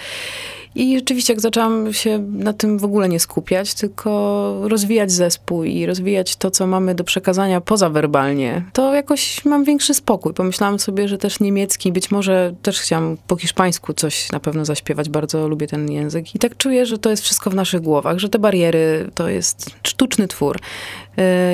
I 0.75 0.99
rzeczywiście, 0.99 1.33
jak 1.33 1.41
zaczęłam 1.41 1.93
się 1.93 2.19
na 2.19 2.53
tym 2.53 2.79
w 2.79 2.85
ogóle 2.85 3.09
nie 3.09 3.21
skupiać, 3.21 3.75
tylko 3.75 4.61
rozwijać 4.63 5.13
zespół 5.13 5.65
i 5.65 5.87
rozwijać 5.87 6.37
to, 6.37 6.51
co 6.51 6.67
mamy 6.67 6.95
do 6.95 7.05
przekazania 7.05 7.61
pozawerbalnie, 7.61 8.65
to 8.73 8.95
jakoś 8.95 9.45
mam 9.45 9.65
większy 9.65 9.95
spokój. 9.95 10.35
Pomyślałam 10.35 10.79
sobie, 10.79 11.09
że 11.09 11.19
też 11.19 11.41
niemiecki, 11.41 11.93
być 11.93 12.11
może 12.11 12.55
też 12.63 12.81
chciałam 12.81 13.17
po 13.27 13.37
hiszpańsku 13.37 13.93
coś 13.93 14.33
na 14.33 14.41
pewno 14.41 14.65
zaśpiewać, 14.65 15.09
bardzo 15.09 15.49
lubię 15.49 15.67
ten 15.67 15.93
język. 15.93 16.35
I 16.35 16.39
tak 16.39 16.57
czuję, 16.57 16.87
że 16.87 16.99
to 16.99 17.11
jest 17.11 17.23
wszystko 17.23 17.51
w 17.51 17.55
naszych 17.55 17.81
głowach, 17.81 18.19
że 18.19 18.29
te 18.29 18.39
bariery 18.39 19.11
to 19.15 19.29
jest 19.29 19.71
sztuczny 19.83 20.29
twór 20.29 20.59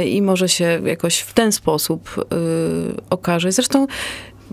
i 0.07 0.23
może 0.23 0.49
się 0.49 0.81
jakoś 0.85 1.18
w 1.18 1.33
ten 1.33 1.53
sposób 1.53 2.18
y, 2.18 2.25
okaże. 3.11 3.53
Zresztą 3.53 3.87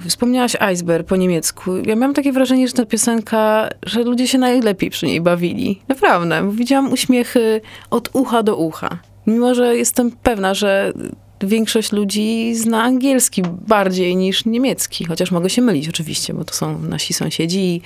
Wspomniałaś 0.07 0.55
Iceberg 0.55 1.07
po 1.07 1.15
niemiecku. 1.15 1.77
Ja 1.85 1.95
miałam 1.95 2.13
takie 2.13 2.31
wrażenie, 2.31 2.67
że 2.67 2.73
ta 2.73 2.85
piosenka, 2.85 3.69
że 3.85 4.03
ludzie 4.03 4.27
się 4.27 4.37
najlepiej 4.37 4.89
przy 4.89 5.05
niej 5.05 5.21
bawili. 5.21 5.81
Naprawdę. 5.87 6.51
Widziałam 6.51 6.91
uśmiechy 6.91 7.61
od 7.89 8.09
ucha 8.13 8.43
do 8.43 8.55
ucha. 8.55 8.99
Mimo, 9.27 9.55
że 9.55 9.77
jestem 9.77 10.11
pewna, 10.11 10.53
że 10.53 10.93
większość 11.41 11.91
ludzi 11.91 12.55
zna 12.55 12.83
angielski 12.83 13.41
bardziej 13.67 14.15
niż 14.15 14.45
niemiecki, 14.45 15.05
chociaż 15.05 15.31
mogę 15.31 15.49
się 15.49 15.61
mylić 15.61 15.89
oczywiście, 15.89 16.33
bo 16.33 16.43
to 16.43 16.53
są 16.53 16.79
nasi 16.79 17.13
sąsiedzi. 17.13 17.81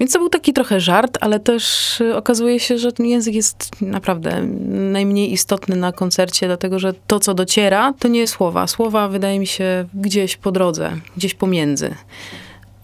Więc 0.00 0.12
to 0.12 0.18
był 0.18 0.28
taki 0.28 0.52
trochę 0.52 0.80
żart, 0.80 1.18
ale 1.20 1.40
też 1.40 2.00
y, 2.00 2.16
okazuje 2.16 2.60
się, 2.60 2.78
że 2.78 2.92
ten 2.92 3.06
język 3.06 3.34
jest 3.34 3.82
naprawdę 3.82 4.42
najmniej 4.70 5.32
istotny 5.32 5.76
na 5.76 5.92
koncercie, 5.92 6.46
dlatego 6.46 6.78
że 6.78 6.94
to, 7.06 7.20
co 7.20 7.34
dociera, 7.34 7.94
to 7.98 8.08
nie 8.08 8.26
słowa. 8.26 8.66
Słowa 8.66 9.08
wydaje 9.08 9.38
mi 9.38 9.46
się 9.46 9.88
gdzieś 9.94 10.36
po 10.36 10.52
drodze, 10.52 10.96
gdzieś 11.16 11.34
pomiędzy 11.34 11.94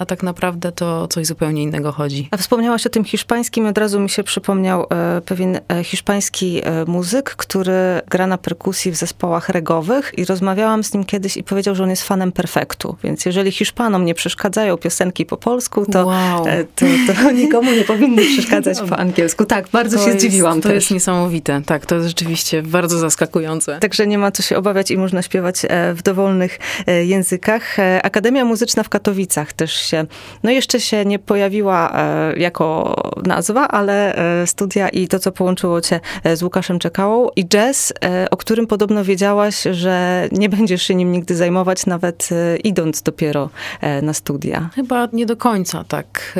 a 0.00 0.06
tak 0.06 0.22
naprawdę 0.22 0.72
to 0.72 1.08
coś 1.08 1.26
zupełnie 1.26 1.62
innego 1.62 1.92
chodzi. 1.92 2.28
A 2.30 2.36
wspomniałaś 2.36 2.86
o 2.86 2.90
tym 2.90 3.04
hiszpańskim, 3.04 3.66
od 3.66 3.78
razu 3.78 4.00
mi 4.00 4.10
się 4.10 4.22
przypomniał 4.22 4.86
e, 4.90 5.20
pewien 5.20 5.60
e, 5.68 5.84
hiszpański 5.84 6.60
e, 6.64 6.84
muzyk, 6.84 7.30
który 7.30 7.72
gra 8.10 8.26
na 8.26 8.38
perkusji 8.38 8.92
w 8.92 8.96
zespołach 8.96 9.48
regowych 9.48 10.12
i 10.16 10.24
rozmawiałam 10.24 10.84
z 10.84 10.94
nim 10.94 11.04
kiedyś 11.04 11.36
i 11.36 11.42
powiedział, 11.42 11.74
że 11.74 11.84
on 11.84 11.90
jest 11.90 12.02
fanem 12.02 12.32
perfektu, 12.32 12.96
więc 13.04 13.26
jeżeli 13.26 13.52
Hiszpanom 13.52 14.04
nie 14.04 14.14
przeszkadzają 14.14 14.76
piosenki 14.76 15.26
po 15.26 15.36
polsku, 15.36 15.86
to, 15.86 16.06
wow. 16.06 16.44
to, 16.44 16.86
to, 17.14 17.30
nikomu 17.42 17.72
nie 17.72 17.84
powinny 17.84 18.22
przeszkadzać 18.32 18.78
po 18.88 18.96
angielsku. 18.96 19.44
Tak, 19.44 19.68
bardzo 19.68 19.98
to 19.98 20.04
się 20.04 20.10
jest, 20.10 20.20
zdziwiłam 20.20 20.60
To 20.60 20.68
też. 20.68 20.74
jest 20.74 20.90
niesamowite, 20.90 21.62
tak, 21.66 21.86
to 21.86 21.94
jest 21.94 22.08
rzeczywiście 22.08 22.62
bardzo 22.62 22.98
zaskakujące. 22.98 23.78
Także 23.78 24.06
nie 24.06 24.18
ma 24.18 24.30
co 24.30 24.42
się 24.42 24.56
obawiać 24.56 24.90
i 24.90 24.98
można 24.98 25.22
śpiewać 25.22 25.62
w 25.94 26.02
dowolnych 26.02 26.58
językach. 27.04 27.76
Akademia 28.02 28.44
Muzyczna 28.44 28.82
w 28.82 28.88
Katowicach 28.88 29.52
też 29.52 29.89
się, 29.90 30.06
no 30.42 30.50
jeszcze 30.50 30.80
się 30.80 31.04
nie 31.04 31.18
pojawiła 31.18 31.92
e, 31.92 32.38
jako 32.38 32.94
nazwa, 33.26 33.68
ale 33.68 34.14
e, 34.14 34.46
studia 34.46 34.88
i 34.88 35.08
to, 35.08 35.18
co 35.18 35.32
połączyło 35.32 35.80
cię 35.80 36.00
e, 36.24 36.36
z 36.36 36.42
Łukaszem 36.42 36.78
Czekałą 36.78 37.28
i 37.36 37.46
jazz, 37.46 37.92
o 38.30 38.36
którym 38.36 38.66
podobno 38.66 39.04
wiedziałaś, 39.04 39.62
że 39.72 40.28
nie 40.32 40.48
będziesz 40.48 40.82
się 40.82 40.94
nim 40.94 41.12
nigdy 41.12 41.36
zajmować, 41.36 41.86
nawet 41.86 42.28
idąc 42.64 43.02
dopiero 43.02 43.50
na 44.02 44.12
studia. 44.12 44.70
Chyba 44.74 45.08
nie 45.12 45.26
do 45.26 45.36
końca 45.36 45.84
tak, 45.84 46.38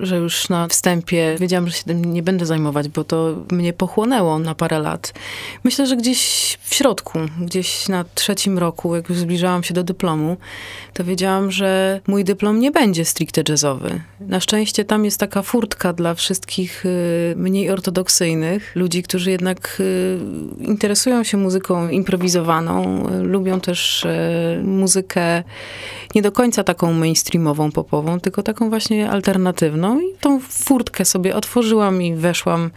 że 0.00 0.16
już 0.16 0.48
na 0.48 0.68
wstępie 0.68 1.36
wiedziałam, 1.40 1.66
że 1.66 1.72
się 1.72 1.84
tym 1.84 2.14
nie 2.14 2.22
będę 2.22 2.46
zajmować, 2.46 2.88
bo 2.88 3.04
to 3.04 3.34
mnie 3.50 3.72
pochłonęło 3.72 4.38
na 4.38 4.54
parę 4.54 4.78
lat. 4.78 5.12
Myślę, 5.64 5.86
że 5.86 5.96
gdzieś 5.96 6.58
w 6.62 6.74
środku, 6.74 7.18
gdzieś 7.40 7.88
na 7.88 8.04
trzecim 8.14 8.58
roku, 8.58 8.96
jak 8.96 9.08
już 9.08 9.18
zbliżałam 9.18 9.62
się 9.62 9.74
do 9.74 9.84
dyplomu, 9.84 10.36
to 10.94 11.04
wiedziałam, 11.04 11.50
że 11.50 12.00
mój 12.06 12.24
dyplom 12.24 12.49
dyplom 12.50 12.60
nie 12.60 12.70
będzie 12.70 13.04
stricte 13.04 13.42
jazzowy. 13.48 14.00
Na 14.20 14.40
szczęście 14.40 14.84
tam 14.84 15.04
jest 15.04 15.20
taka 15.20 15.42
furtka 15.42 15.92
dla 15.92 16.14
wszystkich 16.14 16.86
y, 16.86 17.34
mniej 17.36 17.70
ortodoksyjnych, 17.70 18.76
ludzi, 18.76 19.02
którzy 19.02 19.30
jednak 19.30 19.76
y, 19.80 20.18
interesują 20.60 21.24
się 21.24 21.36
muzyką 21.36 21.88
improwizowaną, 21.88 23.06
y, 23.08 23.22
lubią 23.22 23.60
też 23.60 24.06
muzykę 24.62 25.42
nie 26.14 26.22
do 26.22 26.32
końca 26.32 26.64
taką 26.64 26.92
mainstreamową, 26.92 27.72
popową, 27.72 28.20
tylko 28.20 28.42
taką 28.42 28.68
właśnie 28.68 29.10
alternatywną. 29.10 30.00
I 30.00 30.14
tą 30.20 30.40
furtkę 30.40 31.04
sobie 31.04 31.36
otworzyłam 31.36 32.02
i 32.02 32.14
weszłam 32.14 32.70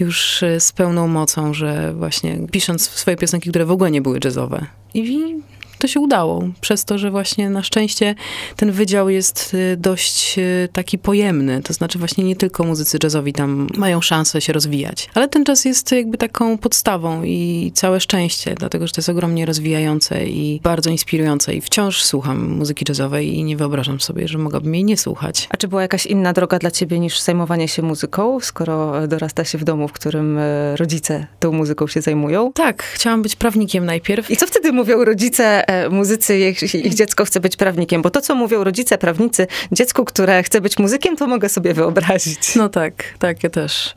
już 0.00 0.44
z 0.58 0.72
pełną 0.72 1.08
mocą, 1.08 1.54
że 1.54 1.94
właśnie 1.94 2.38
pisząc 2.50 2.90
swoje 2.90 3.16
piosenki, 3.16 3.50
które 3.50 3.64
w 3.64 3.70
ogóle 3.70 3.90
nie 3.90 4.02
były 4.02 4.18
jazzowe. 4.24 4.66
I 4.94 5.40
to 5.80 5.88
się 5.88 6.00
udało. 6.00 6.44
Przez 6.60 6.84
to, 6.84 6.98
że 6.98 7.10
właśnie 7.10 7.50
na 7.50 7.62
szczęście 7.62 8.14
ten 8.56 8.72
wydział 8.72 9.08
jest 9.08 9.54
y, 9.54 9.76
dość 9.76 10.38
y, 10.38 10.68
taki 10.72 10.98
pojemny. 10.98 11.62
To 11.62 11.72
znaczy 11.72 11.98
właśnie 11.98 12.24
nie 12.24 12.36
tylko 12.36 12.64
muzycy 12.64 12.98
jazzowi 13.02 13.32
tam 13.32 13.66
mają 13.76 14.00
szansę 14.00 14.40
się 14.40 14.52
rozwijać. 14.52 15.08
Ale 15.14 15.28
ten 15.28 15.44
czas 15.44 15.64
jest 15.64 15.92
jakby 15.92 16.18
taką 16.18 16.58
podstawą 16.58 17.22
i 17.24 17.72
całe 17.74 18.00
szczęście, 18.00 18.54
dlatego 18.54 18.86
że 18.86 18.92
to 18.92 18.98
jest 18.98 19.08
ogromnie 19.08 19.46
rozwijające 19.46 20.26
i 20.26 20.60
bardzo 20.62 20.90
inspirujące. 20.90 21.54
I 21.54 21.60
wciąż 21.60 22.04
słucham 22.04 22.48
muzyki 22.48 22.84
jazzowej 22.88 23.34
i 23.34 23.44
nie 23.44 23.56
wyobrażam 23.56 24.00
sobie, 24.00 24.28
że 24.28 24.38
mogłabym 24.38 24.74
jej 24.74 24.84
nie 24.84 24.96
słuchać. 24.96 25.48
A 25.50 25.56
czy 25.56 25.68
była 25.68 25.82
jakaś 25.82 26.06
inna 26.06 26.32
droga 26.32 26.58
dla 26.58 26.70
ciebie 26.70 26.98
niż 26.98 27.20
zajmowanie 27.20 27.68
się 27.68 27.82
muzyką, 27.82 28.40
skoro 28.40 29.08
dorasta 29.08 29.44
się 29.44 29.58
w 29.58 29.64
domu, 29.64 29.88
w 29.88 29.92
którym 29.92 30.38
e, 30.38 30.76
rodzice 30.76 31.26
tą 31.40 31.52
muzyką 31.52 31.86
się 31.86 32.00
zajmują? 32.00 32.52
Tak, 32.52 32.82
chciałam 32.82 33.22
być 33.22 33.36
prawnikiem 33.36 33.86
najpierw. 33.86 34.30
I 34.30 34.36
co 34.36 34.46
wtedy 34.46 34.72
mówią 34.72 35.04
rodzice, 35.04 35.68
e, 35.68 35.69
muzycy, 35.90 36.38
ich, 36.38 36.74
ich 36.74 36.94
dziecko 36.94 37.24
chce 37.24 37.40
być 37.40 37.56
prawnikiem? 37.56 38.02
Bo 38.02 38.10
to, 38.10 38.20
co 38.20 38.34
mówią 38.34 38.64
rodzice, 38.64 38.98
prawnicy, 38.98 39.46
dziecku, 39.72 40.04
które 40.04 40.42
chce 40.42 40.60
być 40.60 40.78
muzykiem, 40.78 41.16
to 41.16 41.26
mogę 41.26 41.48
sobie 41.48 41.74
wyobrazić. 41.74 42.56
No 42.56 42.68
tak, 42.68 43.04
tak, 43.18 43.42
ja 43.42 43.50
też. 43.50 43.94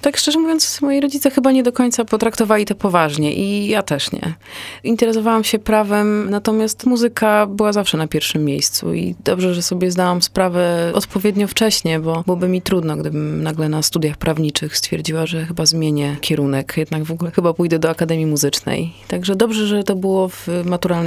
Tak 0.00 0.16
szczerze 0.16 0.38
mówiąc, 0.38 0.80
moi 0.82 1.00
rodzice 1.00 1.30
chyba 1.30 1.52
nie 1.52 1.62
do 1.62 1.72
końca 1.72 2.04
potraktowali 2.04 2.66
to 2.66 2.74
poważnie 2.74 3.34
i 3.34 3.68
ja 3.68 3.82
też 3.82 4.12
nie. 4.12 4.34
Interesowałam 4.84 5.44
się 5.44 5.58
prawem, 5.58 6.30
natomiast 6.30 6.86
muzyka 6.86 7.46
była 7.46 7.72
zawsze 7.72 7.98
na 7.98 8.06
pierwszym 8.08 8.44
miejscu 8.44 8.94
i 8.94 9.14
dobrze, 9.24 9.54
że 9.54 9.62
sobie 9.62 9.90
zdałam 9.90 10.22
sprawę 10.22 10.90
odpowiednio 10.94 11.48
wcześnie, 11.48 12.00
bo 12.00 12.22
byłoby 12.22 12.48
mi 12.48 12.62
trudno, 12.62 12.96
gdybym 12.96 13.42
nagle 13.42 13.68
na 13.68 13.82
studiach 13.82 14.16
prawniczych 14.16 14.76
stwierdziła, 14.76 15.26
że 15.26 15.46
chyba 15.46 15.66
zmienię 15.66 16.16
kierunek, 16.20 16.74
jednak 16.76 17.04
w 17.04 17.12
ogóle 17.12 17.30
chyba 17.30 17.54
pójdę 17.54 17.78
do 17.78 17.90
Akademii 17.90 18.26
Muzycznej. 18.26 18.92
Także 19.08 19.36
dobrze, 19.36 19.66
że 19.66 19.84
to 19.84 19.96
było 19.96 20.28
w 20.28 20.48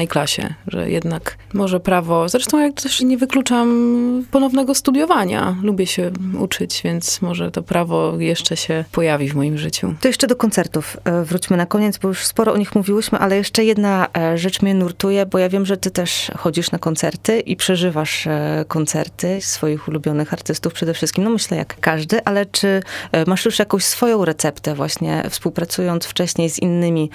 klasie, 0.08 0.54
że 0.68 0.90
jednak 0.90 1.38
może 1.54 1.80
prawo, 1.80 2.30
zresztą 2.30 2.60
jak 2.60 2.74
też 2.74 3.02
nie 3.02 3.18
wykluczam 3.18 4.26
ponownego 4.32 4.76
studiowania. 4.76 5.56
Lubię 5.64 5.88
się 5.88 6.12
uczyć, 6.40 6.82
więc 6.84 7.22
może 7.22 7.52
to 7.52 7.64
prawo 7.64 8.20
jeszcze 8.20 8.58
się 8.58 8.86
pojawi 8.92 9.30
w 9.30 9.36
moim 9.36 9.58
życiu. 9.58 9.94
To 10.02 10.08
jeszcze 10.08 10.28
do 10.28 10.36
koncertów 10.36 10.98
e, 11.04 11.24
wróćmy 11.24 11.58
na 11.58 11.66
koniec, 11.66 11.98
bo 11.98 12.08
już 12.08 12.26
sporo 12.26 12.54
o 12.54 12.58
nich 12.58 12.76
mówiłyśmy, 12.76 13.20
ale 13.20 13.38
jeszcze 13.38 13.64
jedna 13.64 14.08
e, 14.18 14.38
rzecz 14.38 14.62
mnie 14.62 14.74
nurtuje, 14.74 15.26
bo 15.26 15.38
ja 15.38 15.50
wiem, 15.50 15.66
że 15.66 15.78
ty 15.78 15.92
też 15.92 16.32
chodzisz 16.38 16.72
na 16.72 16.80
koncerty 16.80 17.40
i 17.40 17.56
przeżywasz 17.56 18.28
e, 18.28 18.66
koncerty 18.68 19.42
swoich 19.42 19.88
ulubionych 19.88 20.34
artystów 20.34 20.74
przede 20.74 20.94
wszystkim. 20.94 21.24
No 21.24 21.30
myślę 21.30 21.58
jak 21.58 21.80
każdy, 21.80 22.24
ale 22.26 22.46
czy 22.46 22.84
masz 23.28 23.46
już 23.46 23.60
jakąś 23.60 23.86
swoją 23.86 24.26
receptę 24.26 24.76
właśnie 24.76 25.24
współpracując 25.30 26.06
wcześniej 26.06 26.50
z 26.50 26.60
innymi 26.60 27.10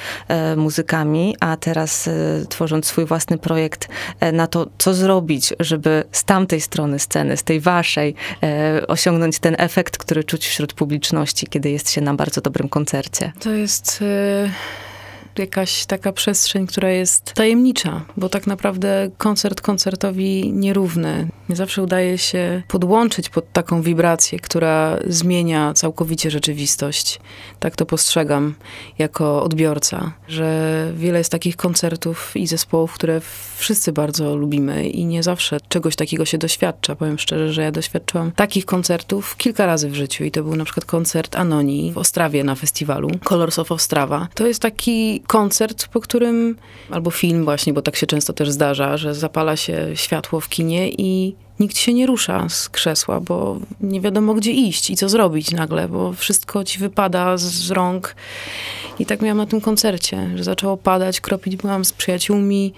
muzykami, 0.56 1.36
a 1.40 1.56
teraz 1.56 2.08
tworząc 2.66 2.86
swój 2.86 3.06
własny 3.06 3.38
projekt 3.38 3.88
na 4.32 4.46
to, 4.46 4.66
co 4.78 4.94
zrobić, 4.94 5.52
żeby 5.60 6.04
z 6.12 6.24
tamtej 6.24 6.60
strony 6.60 6.98
sceny, 6.98 7.36
z 7.36 7.42
tej 7.42 7.60
waszej, 7.60 8.14
osiągnąć 8.88 9.38
ten 9.38 9.56
efekt, 9.58 9.98
który 9.98 10.24
czuć 10.24 10.46
wśród 10.46 10.72
publiczności, 10.72 11.46
kiedy 11.46 11.70
jest 11.70 11.90
się 11.90 12.00
na 12.00 12.14
bardzo 12.14 12.40
dobrym 12.40 12.68
koncercie? 12.68 13.32
To 13.40 13.50
jest 13.50 14.02
y, 14.02 14.50
jakaś 15.42 15.86
taka 15.86 16.12
przestrzeń, 16.12 16.66
która 16.66 16.90
jest 16.90 17.32
tajemnicza, 17.32 18.04
bo 18.16 18.28
tak 18.28 18.46
naprawdę 18.46 19.10
koncert 19.18 19.60
koncertowi 19.60 20.52
nierówny. 20.52 21.28
Nie 21.48 21.56
zawsze 21.56 21.82
udaje 21.82 22.18
się 22.18 22.62
podłączyć 22.68 23.28
pod 23.28 23.52
taką 23.52 23.82
wibrację, 23.82 24.38
która 24.38 24.98
zmienia 25.06 25.74
całkowicie 25.74 26.30
rzeczywistość. 26.30 27.20
Tak 27.60 27.76
to 27.76 27.86
postrzegam 27.86 28.54
jako 28.98 29.42
odbiorca, 29.42 30.12
że 30.28 30.92
wiele 30.96 31.18
jest 31.18 31.30
takich 31.30 31.56
koncertów 31.56 32.36
i 32.36 32.46
zespołów, 32.46 32.92
które 32.92 33.20
wszyscy 33.56 33.92
bardzo 33.92 34.36
lubimy 34.36 34.88
i 34.88 35.04
nie 35.04 35.22
zawsze 35.22 35.58
czegoś 35.68 35.96
takiego 35.96 36.24
się 36.24 36.38
doświadcza. 36.38 36.96
Powiem 36.96 37.18
szczerze, 37.18 37.52
że 37.52 37.62
ja 37.62 37.72
doświadczyłam 37.72 38.32
takich 38.32 38.64
koncertów 38.64 39.36
kilka 39.36 39.66
razy 39.66 39.90
w 39.90 39.94
życiu 39.94 40.24
i 40.24 40.30
to 40.30 40.42
był 40.42 40.56
na 40.56 40.64
przykład 40.64 40.84
koncert 40.84 41.36
Anoni 41.36 41.92
w 41.92 41.98
Ostrawie 41.98 42.44
na 42.44 42.54
festiwalu 42.54 43.10
Colors 43.24 43.58
of 43.58 43.72
Ostrawa. 43.72 44.28
To 44.34 44.46
jest 44.46 44.62
taki 44.62 45.20
koncert, 45.26 45.88
po 45.88 46.00
którym, 46.00 46.56
albo 46.90 47.10
film 47.10 47.44
właśnie, 47.44 47.72
bo 47.72 47.82
tak 47.82 47.96
się 47.96 48.06
często 48.06 48.32
też 48.32 48.50
zdarza, 48.50 48.96
że 48.96 49.14
zapala 49.14 49.56
się 49.56 49.90
światło 49.94 50.40
w 50.40 50.48
kinie 50.48 50.90
i 50.90 51.35
nikt 51.60 51.78
się 51.78 51.94
nie 51.94 52.06
rusza 52.06 52.48
z 52.48 52.68
krzesła, 52.68 53.20
bo 53.20 53.58
nie 53.80 54.00
wiadomo 54.00 54.34
gdzie 54.34 54.52
iść 54.52 54.90
i 54.90 54.96
co 54.96 55.08
zrobić 55.08 55.50
nagle, 55.50 55.88
bo 55.88 56.12
wszystko 56.12 56.64
ci 56.64 56.78
wypada 56.78 57.36
z 57.36 57.70
rąk. 57.70 58.16
I 58.98 59.06
tak 59.06 59.22
miałam 59.22 59.38
na 59.38 59.46
tym 59.46 59.60
koncercie, 59.60 60.30
że 60.34 60.44
zaczęło 60.44 60.76
padać, 60.76 61.20
kropić 61.20 61.56
byłam 61.56 61.84
z 61.84 61.92
przyjaciółmi 61.92 62.72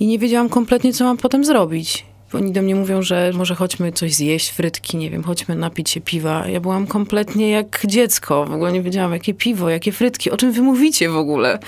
i 0.00 0.06
nie 0.06 0.18
wiedziałam 0.18 0.48
kompletnie, 0.48 0.92
co 0.92 1.04
mam 1.04 1.16
potem 1.16 1.44
zrobić. 1.44 2.07
Oni 2.32 2.52
do 2.52 2.62
mnie 2.62 2.74
mówią, 2.74 3.02
że 3.02 3.30
może 3.34 3.54
chodźmy 3.54 3.92
coś 3.92 4.14
zjeść, 4.14 4.50
frytki, 4.50 4.96
nie 4.96 5.10
wiem, 5.10 5.22
chodźmy 5.22 5.54
napić 5.54 5.90
się 5.90 6.00
piwa. 6.00 6.48
Ja 6.48 6.60
byłam 6.60 6.86
kompletnie 6.86 7.50
jak 7.50 7.82
dziecko. 7.86 8.44
W 8.44 8.52
ogóle 8.52 8.72
nie 8.72 8.82
wiedziałam, 8.82 9.12
jakie 9.12 9.34
piwo, 9.34 9.70
jakie 9.70 9.92
frytki, 9.92 10.30
o 10.30 10.36
czym 10.36 10.52
wy 10.52 10.62
mówicie 10.62 11.10
w 11.10 11.16
ogóle. 11.16 11.58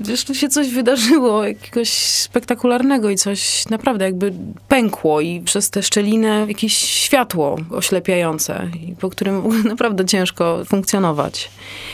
Wiesz, 0.00 0.24
tu 0.24 0.34
się 0.34 0.48
coś 0.48 0.68
wydarzyło, 0.68 1.44
jakiegoś 1.44 1.88
spektakularnego 1.88 3.10
i 3.10 3.16
coś 3.16 3.68
naprawdę 3.68 4.04
jakby 4.04 4.32
pękło 4.68 5.20
i 5.20 5.40
przez 5.40 5.70
tę 5.70 5.82
szczelinę 5.82 6.44
jakieś 6.48 6.76
światło 6.76 7.56
oślepiające, 7.70 8.70
po 9.00 9.10
którym 9.10 9.64
naprawdę 9.64 10.04
ciężko 10.04 10.64
funkcjonować. 10.64 11.50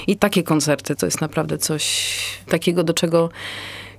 I 0.06 0.16
takie 0.16 0.42
koncerty 0.42 0.96
to 0.96 1.06
jest 1.06 1.20
naprawdę 1.20 1.58
coś 1.58 2.14
takiego, 2.46 2.84
do 2.84 2.94
czego 2.94 3.30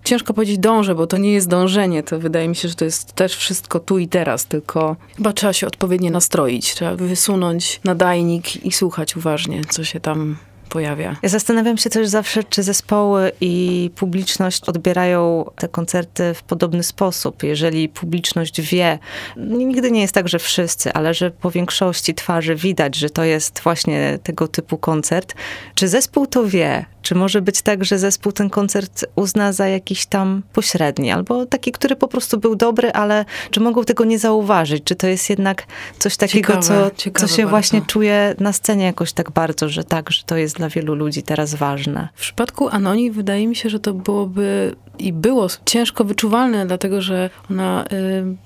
ciężko 0.06 0.34
powiedzieć 0.34 0.58
dążę, 0.58 0.96
bo 0.96 1.08
to 1.08 1.18
nie 1.18 1.34
jest 1.34 1.48
dążenie. 1.48 2.04
To 2.04 2.20
wydaje 2.20 2.48
mi 2.48 2.56
się, 2.56 2.68
że 2.68 2.76
to 2.76 2.86
jest 2.86 3.14
też 3.14 3.36
wszystko 3.36 3.80
tu 3.80 4.00
i 4.00 4.08
teraz, 4.08 4.46
tylko 4.46 4.96
chyba 5.18 5.34
trzeba 5.34 5.54
się 5.54 5.68
odpowiednio 5.68 6.12
nastroić. 6.12 6.74
Trzeba 6.74 6.96
wysunąć 6.96 7.80
nadajnik 7.84 8.66
i 8.66 8.72
słuchać 8.72 9.18
uważnie, 9.18 9.62
co 9.70 9.84
się 9.84 10.00
tam 10.00 10.38
pojawia. 10.70 11.16
Ja 11.22 11.30
zastanawiam 11.30 11.78
się 11.78 11.90
też 11.90 12.08
zawsze, 12.08 12.44
czy 12.44 12.64
zespoły 12.64 13.32
i 13.42 13.92
publiczność 13.96 14.64
odbierają 14.64 15.52
te 15.56 15.68
koncerty 15.68 16.34
w 16.34 16.44
podobny 16.44 16.84
sposób. 16.84 17.44
Jeżeli 17.44 17.90
publiczność 17.90 18.62
wie, 18.62 19.00
nigdy 19.38 19.92
nie 19.92 20.02
jest 20.02 20.14
tak, 20.14 20.30
że 20.30 20.40
wszyscy, 20.40 20.94
ale 20.94 21.14
że 21.14 21.32
po 21.32 21.52
większości 21.52 22.14
twarzy 22.14 22.56
widać, 22.56 22.96
że 22.96 23.10
to 23.10 23.24
jest 23.24 23.60
właśnie 23.60 24.20
tego 24.24 24.48
typu 24.48 24.78
koncert, 24.78 25.36
czy 25.76 25.88
zespół 25.88 26.28
to 26.28 26.48
wie, 26.48 26.86
czy 27.06 27.16
może 27.16 27.42
być 27.42 27.62
tak, 27.62 27.86
że 27.86 28.00
zespół 28.00 28.32
ten 28.32 28.50
koncert 28.50 29.06
uzna 29.16 29.54
za 29.54 29.68
jakiś 29.68 30.06
tam 30.06 30.44
pośredni, 30.54 31.12
albo 31.12 31.46
taki, 31.46 31.72
który 31.72 31.96
po 31.96 32.08
prostu 32.08 32.38
był 32.38 32.56
dobry, 32.56 32.92
ale 32.92 33.26
czy 33.52 33.60
mogą 33.60 33.84
tego 33.84 34.06
nie 34.06 34.20
zauważyć? 34.20 34.84
Czy 34.84 34.96
to 34.96 35.08
jest 35.08 35.30
jednak 35.30 35.64
coś 36.00 36.18
takiego, 36.18 36.54
ciekawe, 36.54 36.90
co, 36.90 36.96
ciekawe 36.96 37.28
co 37.28 37.36
się 37.36 37.42
bardzo. 37.42 37.50
właśnie 37.50 37.82
czuje 37.82 38.36
na 38.40 38.54
scenie 38.54 38.86
jakoś 38.86 39.14
tak 39.14 39.32
bardzo, 39.32 39.70
że 39.70 39.84
tak, 39.84 40.12
że 40.12 40.24
to 40.24 40.38
jest 40.38 40.56
dla 40.56 40.70
wielu 40.70 40.96
ludzi 40.96 41.24
teraz 41.24 41.56
ważne? 41.56 42.10
W 42.16 42.22
przypadku 42.22 42.70
Anoni 42.70 43.12
wydaje 43.12 43.48
mi 43.48 43.56
się, 43.56 43.70
że 43.70 43.80
to 43.80 43.94
byłoby 43.94 44.76
i 45.00 45.14
było 45.14 45.48
ciężko 45.66 46.04
wyczuwalne, 46.04 46.68
dlatego 46.68 47.02
że 47.02 47.30
ona 47.52 47.86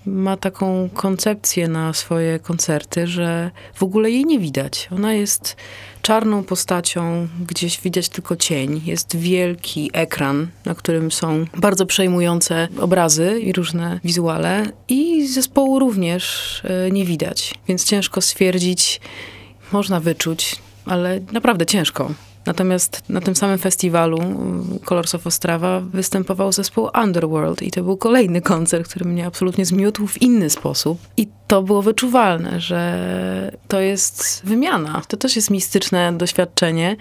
y, 0.05 0.09
ma 0.09 0.37
taką 0.37 0.89
koncepcję 0.93 1.67
na 1.67 1.93
swoje 1.93 2.39
koncerty, 2.39 3.07
że 3.07 3.51
w 3.73 3.83
ogóle 3.83 4.11
jej 4.11 4.25
nie 4.25 4.39
widać. 4.39 4.89
Ona 4.95 5.13
jest 5.13 5.55
czarną 6.01 6.43
postacią, 6.43 7.27
gdzieś 7.47 7.81
widać 7.81 8.09
tylko 8.09 8.35
cień. 8.35 8.48
Jest 8.85 9.17
wielki 9.17 9.89
ekran, 9.93 10.47
na 10.65 10.75
którym 10.75 11.11
są 11.11 11.45
bardzo 11.57 11.85
przejmujące 11.85 12.67
obrazy 12.79 13.39
i 13.39 13.53
różne 13.53 13.99
wizuale. 14.03 14.65
I 14.87 15.27
zespołu 15.27 15.79
również 15.79 16.55
y, 16.87 16.91
nie 16.91 17.05
widać, 17.05 17.55
więc 17.67 17.85
ciężko 17.85 18.21
stwierdzić, 18.21 19.01
można 19.71 19.99
wyczuć, 19.99 20.55
ale 20.85 21.19
naprawdę 21.31 21.65
ciężko. 21.65 22.11
Natomiast 22.49 23.03
na 23.09 23.21
tym 23.21 23.35
samym 23.35 23.57
festiwalu 23.57 24.21
mm, 24.21 24.79
Colors 24.85 25.15
of 25.15 25.23
występował 25.93 26.51
zespół 26.51 26.89
Underworld 27.03 27.61
i 27.61 27.71
to 27.71 27.83
był 27.83 27.97
kolejny 27.97 28.41
koncert, 28.41 28.87
który 28.89 29.05
mnie 29.05 29.25
absolutnie 29.25 29.65
zmiótł 29.65 30.07
w 30.07 30.21
inny 30.21 30.49
sposób. 30.49 30.99
I 31.17 31.27
to 31.47 31.61
było 31.61 31.81
wyczuwalne, 31.81 32.61
że 32.61 33.51
to 33.67 33.79
jest 33.79 34.41
wymiana. 34.43 35.01
To 35.07 35.17
też 35.17 35.35
jest 35.35 35.49
mistyczne 35.49 36.13
doświadczenie, 36.13 36.95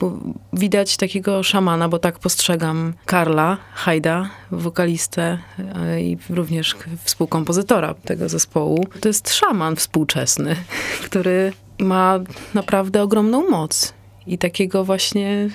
bo 0.00 0.18
widać 0.52 0.96
takiego 0.96 1.42
szamana, 1.42 1.88
bo 1.88 1.98
tak 1.98 2.18
postrzegam 2.18 2.92
Karla 3.04 3.56
Hajda, 3.74 4.30
wokalistę 4.50 5.38
e, 5.76 6.02
i 6.02 6.18
również 6.30 6.76
współkompozytora 7.04 7.94
tego 7.94 8.28
zespołu. 8.28 8.86
To 9.00 9.08
jest 9.08 9.34
szaman 9.34 9.76
współczesny, 9.76 10.56
który 11.06 11.52
ma 11.78 12.20
naprawdę 12.54 13.02
ogromną 13.02 13.50
moc 13.50 13.94
i 14.26 14.38
takiego 14.38 14.84
właśnie, 14.84 15.48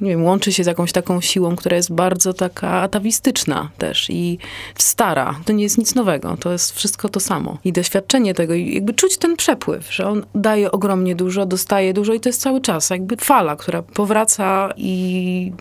nie 0.00 0.10
wiem, 0.10 0.24
łączy 0.24 0.52
się 0.52 0.64
z 0.64 0.66
jakąś 0.66 0.92
taką 0.92 1.20
siłą, 1.20 1.56
która 1.56 1.76
jest 1.76 1.92
bardzo 1.92 2.34
taka 2.34 2.70
atawistyczna 2.70 3.70
też 3.78 4.10
i 4.10 4.38
stara. 4.74 5.40
To 5.44 5.52
nie 5.52 5.62
jest 5.62 5.78
nic 5.78 5.94
nowego, 5.94 6.36
to 6.40 6.52
jest 6.52 6.72
wszystko 6.72 7.08
to 7.08 7.20
samo. 7.20 7.58
I 7.64 7.72
doświadczenie 7.72 8.34
tego, 8.34 8.54
i 8.54 8.74
jakby 8.74 8.94
czuć 8.94 9.18
ten 9.18 9.36
przepływ, 9.36 9.94
że 9.94 10.08
on 10.08 10.26
daje 10.34 10.72
ogromnie 10.72 11.14
dużo, 11.16 11.46
dostaje 11.46 11.92
dużo 11.92 12.14
i 12.14 12.20
to 12.20 12.28
jest 12.28 12.40
cały 12.40 12.60
czas 12.60 12.90
jakby 12.90 13.16
fala, 13.16 13.56
która 13.56 13.82
powraca 13.82 14.72
i 14.76 15.52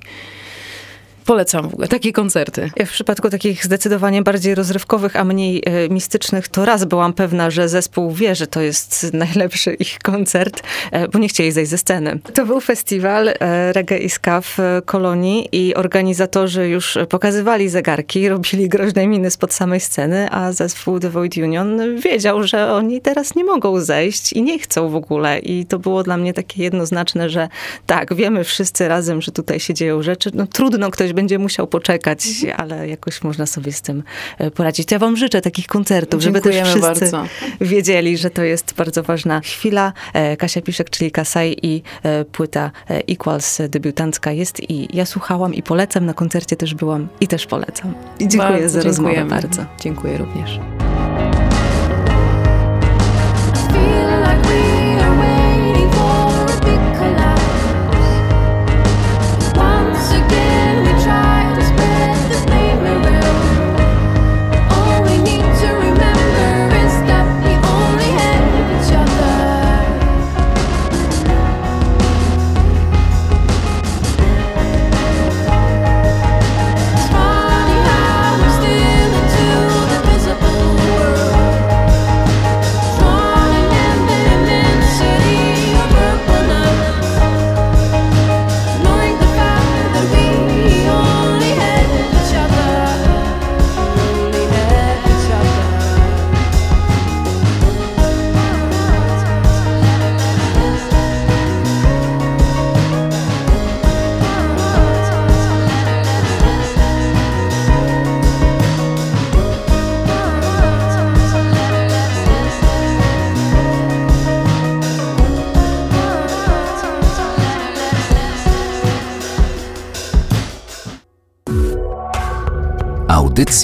Polecam 1.26 1.70
w 1.70 1.74
ogóle 1.74 1.88
takie 1.88 2.12
koncerty. 2.12 2.72
Ja 2.76 2.86
w 2.86 2.92
przypadku 2.92 3.30
takich 3.30 3.66
zdecydowanie 3.66 4.22
bardziej 4.22 4.56
rozrywkowych, 4.56 5.16
a 5.16 5.24
mniej 5.24 5.64
e, 5.66 5.90
mistycznych, 5.90 6.48
to 6.48 6.66
raz 6.66 6.86
byłam 6.86 7.14
pewna, 7.14 7.50
że 7.50 7.70
zespół 7.70 8.12
wie, 8.12 8.36
że 8.36 8.48
to 8.48 8.62
jest 8.62 9.08
najlepszy 9.14 9.74
ich 9.74 10.00
koncert, 10.00 10.64
e, 10.92 11.08
bo 11.08 11.20
nie 11.20 11.28
chcieli 11.28 11.52
zejść 11.52 11.72
ze 11.72 11.78
sceny. 11.78 12.20
To 12.34 12.46
był 12.46 12.60
festiwal 12.60 13.30
e, 13.30 13.74
Reggae 13.74 13.98
i 13.98 14.10
Ska 14.10 14.42
w 14.42 14.58
Kolonii 14.86 15.50
i 15.52 15.76
organizatorzy 15.76 16.68
już 16.68 16.98
pokazywali 17.10 17.70
zegarki, 17.70 18.30
robili 18.30 18.70
groźne 18.70 19.08
miny 19.08 19.32
spod 19.32 19.54
samej 19.54 19.80
sceny, 19.80 20.28
a 20.32 20.52
zespół 20.52 21.00
The 21.00 21.10
Void 21.10 21.38
Union 21.38 22.00
wiedział, 22.00 22.44
że 22.44 22.74
oni 22.74 23.02
teraz 23.02 23.36
nie 23.36 23.44
mogą 23.44 23.82
zejść 23.82 24.34
i 24.34 24.42
nie 24.42 24.60
chcą 24.60 24.90
w 24.90 24.96
ogóle. 24.96 25.40
I 25.40 25.66
to 25.66 25.80
było 25.80 26.04
dla 26.04 26.18
mnie 26.18 26.34
takie 26.34 26.64
jednoznaczne, 26.64 27.30
że 27.30 27.48
tak, 27.86 28.14
wiemy 28.14 28.44
wszyscy 28.44 28.88
razem, 28.88 29.22
że 29.22 29.32
tutaj 29.32 29.60
się 29.60 29.74
dzieją 29.74 30.04
rzeczy. 30.04 30.32
No 30.34 30.48
trudno, 30.48 30.92
ktoś 30.92 31.14
będzie 31.20 31.40
musiał 31.40 31.68
poczekać, 31.68 32.20
ale 32.58 32.88
jakoś 32.88 33.24
można 33.24 33.46
sobie 33.46 33.72
z 33.72 33.82
tym 33.82 34.04
e, 34.38 34.52
poradzić. 34.52 34.88
To 34.88 34.96
ja 34.96 35.00
wam 35.00 35.18
życzę 35.18 35.42
takich 35.42 35.68
koncertów, 35.68 36.22
żeby 36.22 36.42
też 36.42 36.56
Dziękujemy 36.56 36.82
wszyscy 36.82 37.12
bardzo. 37.12 37.24
wiedzieli, 37.62 38.18
że 38.18 38.30
to 38.30 38.44
jest 38.44 38.74
bardzo 38.74 39.04
ważna 39.04 39.42
chwila. 39.42 39.94
E, 40.14 40.38
Kasia 40.38 40.62
Piszek, 40.62 40.90
czyli 40.90 41.12
Kasaj 41.12 41.56
i 41.62 41.82
e, 42.04 42.26
płyta 42.26 42.72
Equals 42.88 43.58
debiutancka 43.70 44.32
jest 44.32 44.70
i 44.70 44.98
ja 44.98 45.06
słuchałam 45.06 45.54
i 45.54 45.64
polecam, 45.64 46.06
na 46.06 46.14
koncercie 46.14 46.56
też 46.56 46.76
byłam 46.76 47.08
i 47.22 47.28
też 47.28 47.46
polecam. 47.46 47.94
I 48.20 48.28
dziękuję 48.28 48.52
Bardzo 48.60 48.70
za 48.70 48.82
rozmowę 48.82 49.16
dziękujemy. 49.16 49.42
bardzo. 49.42 49.66
Dziękuję 49.82 50.18
również. 50.18 50.79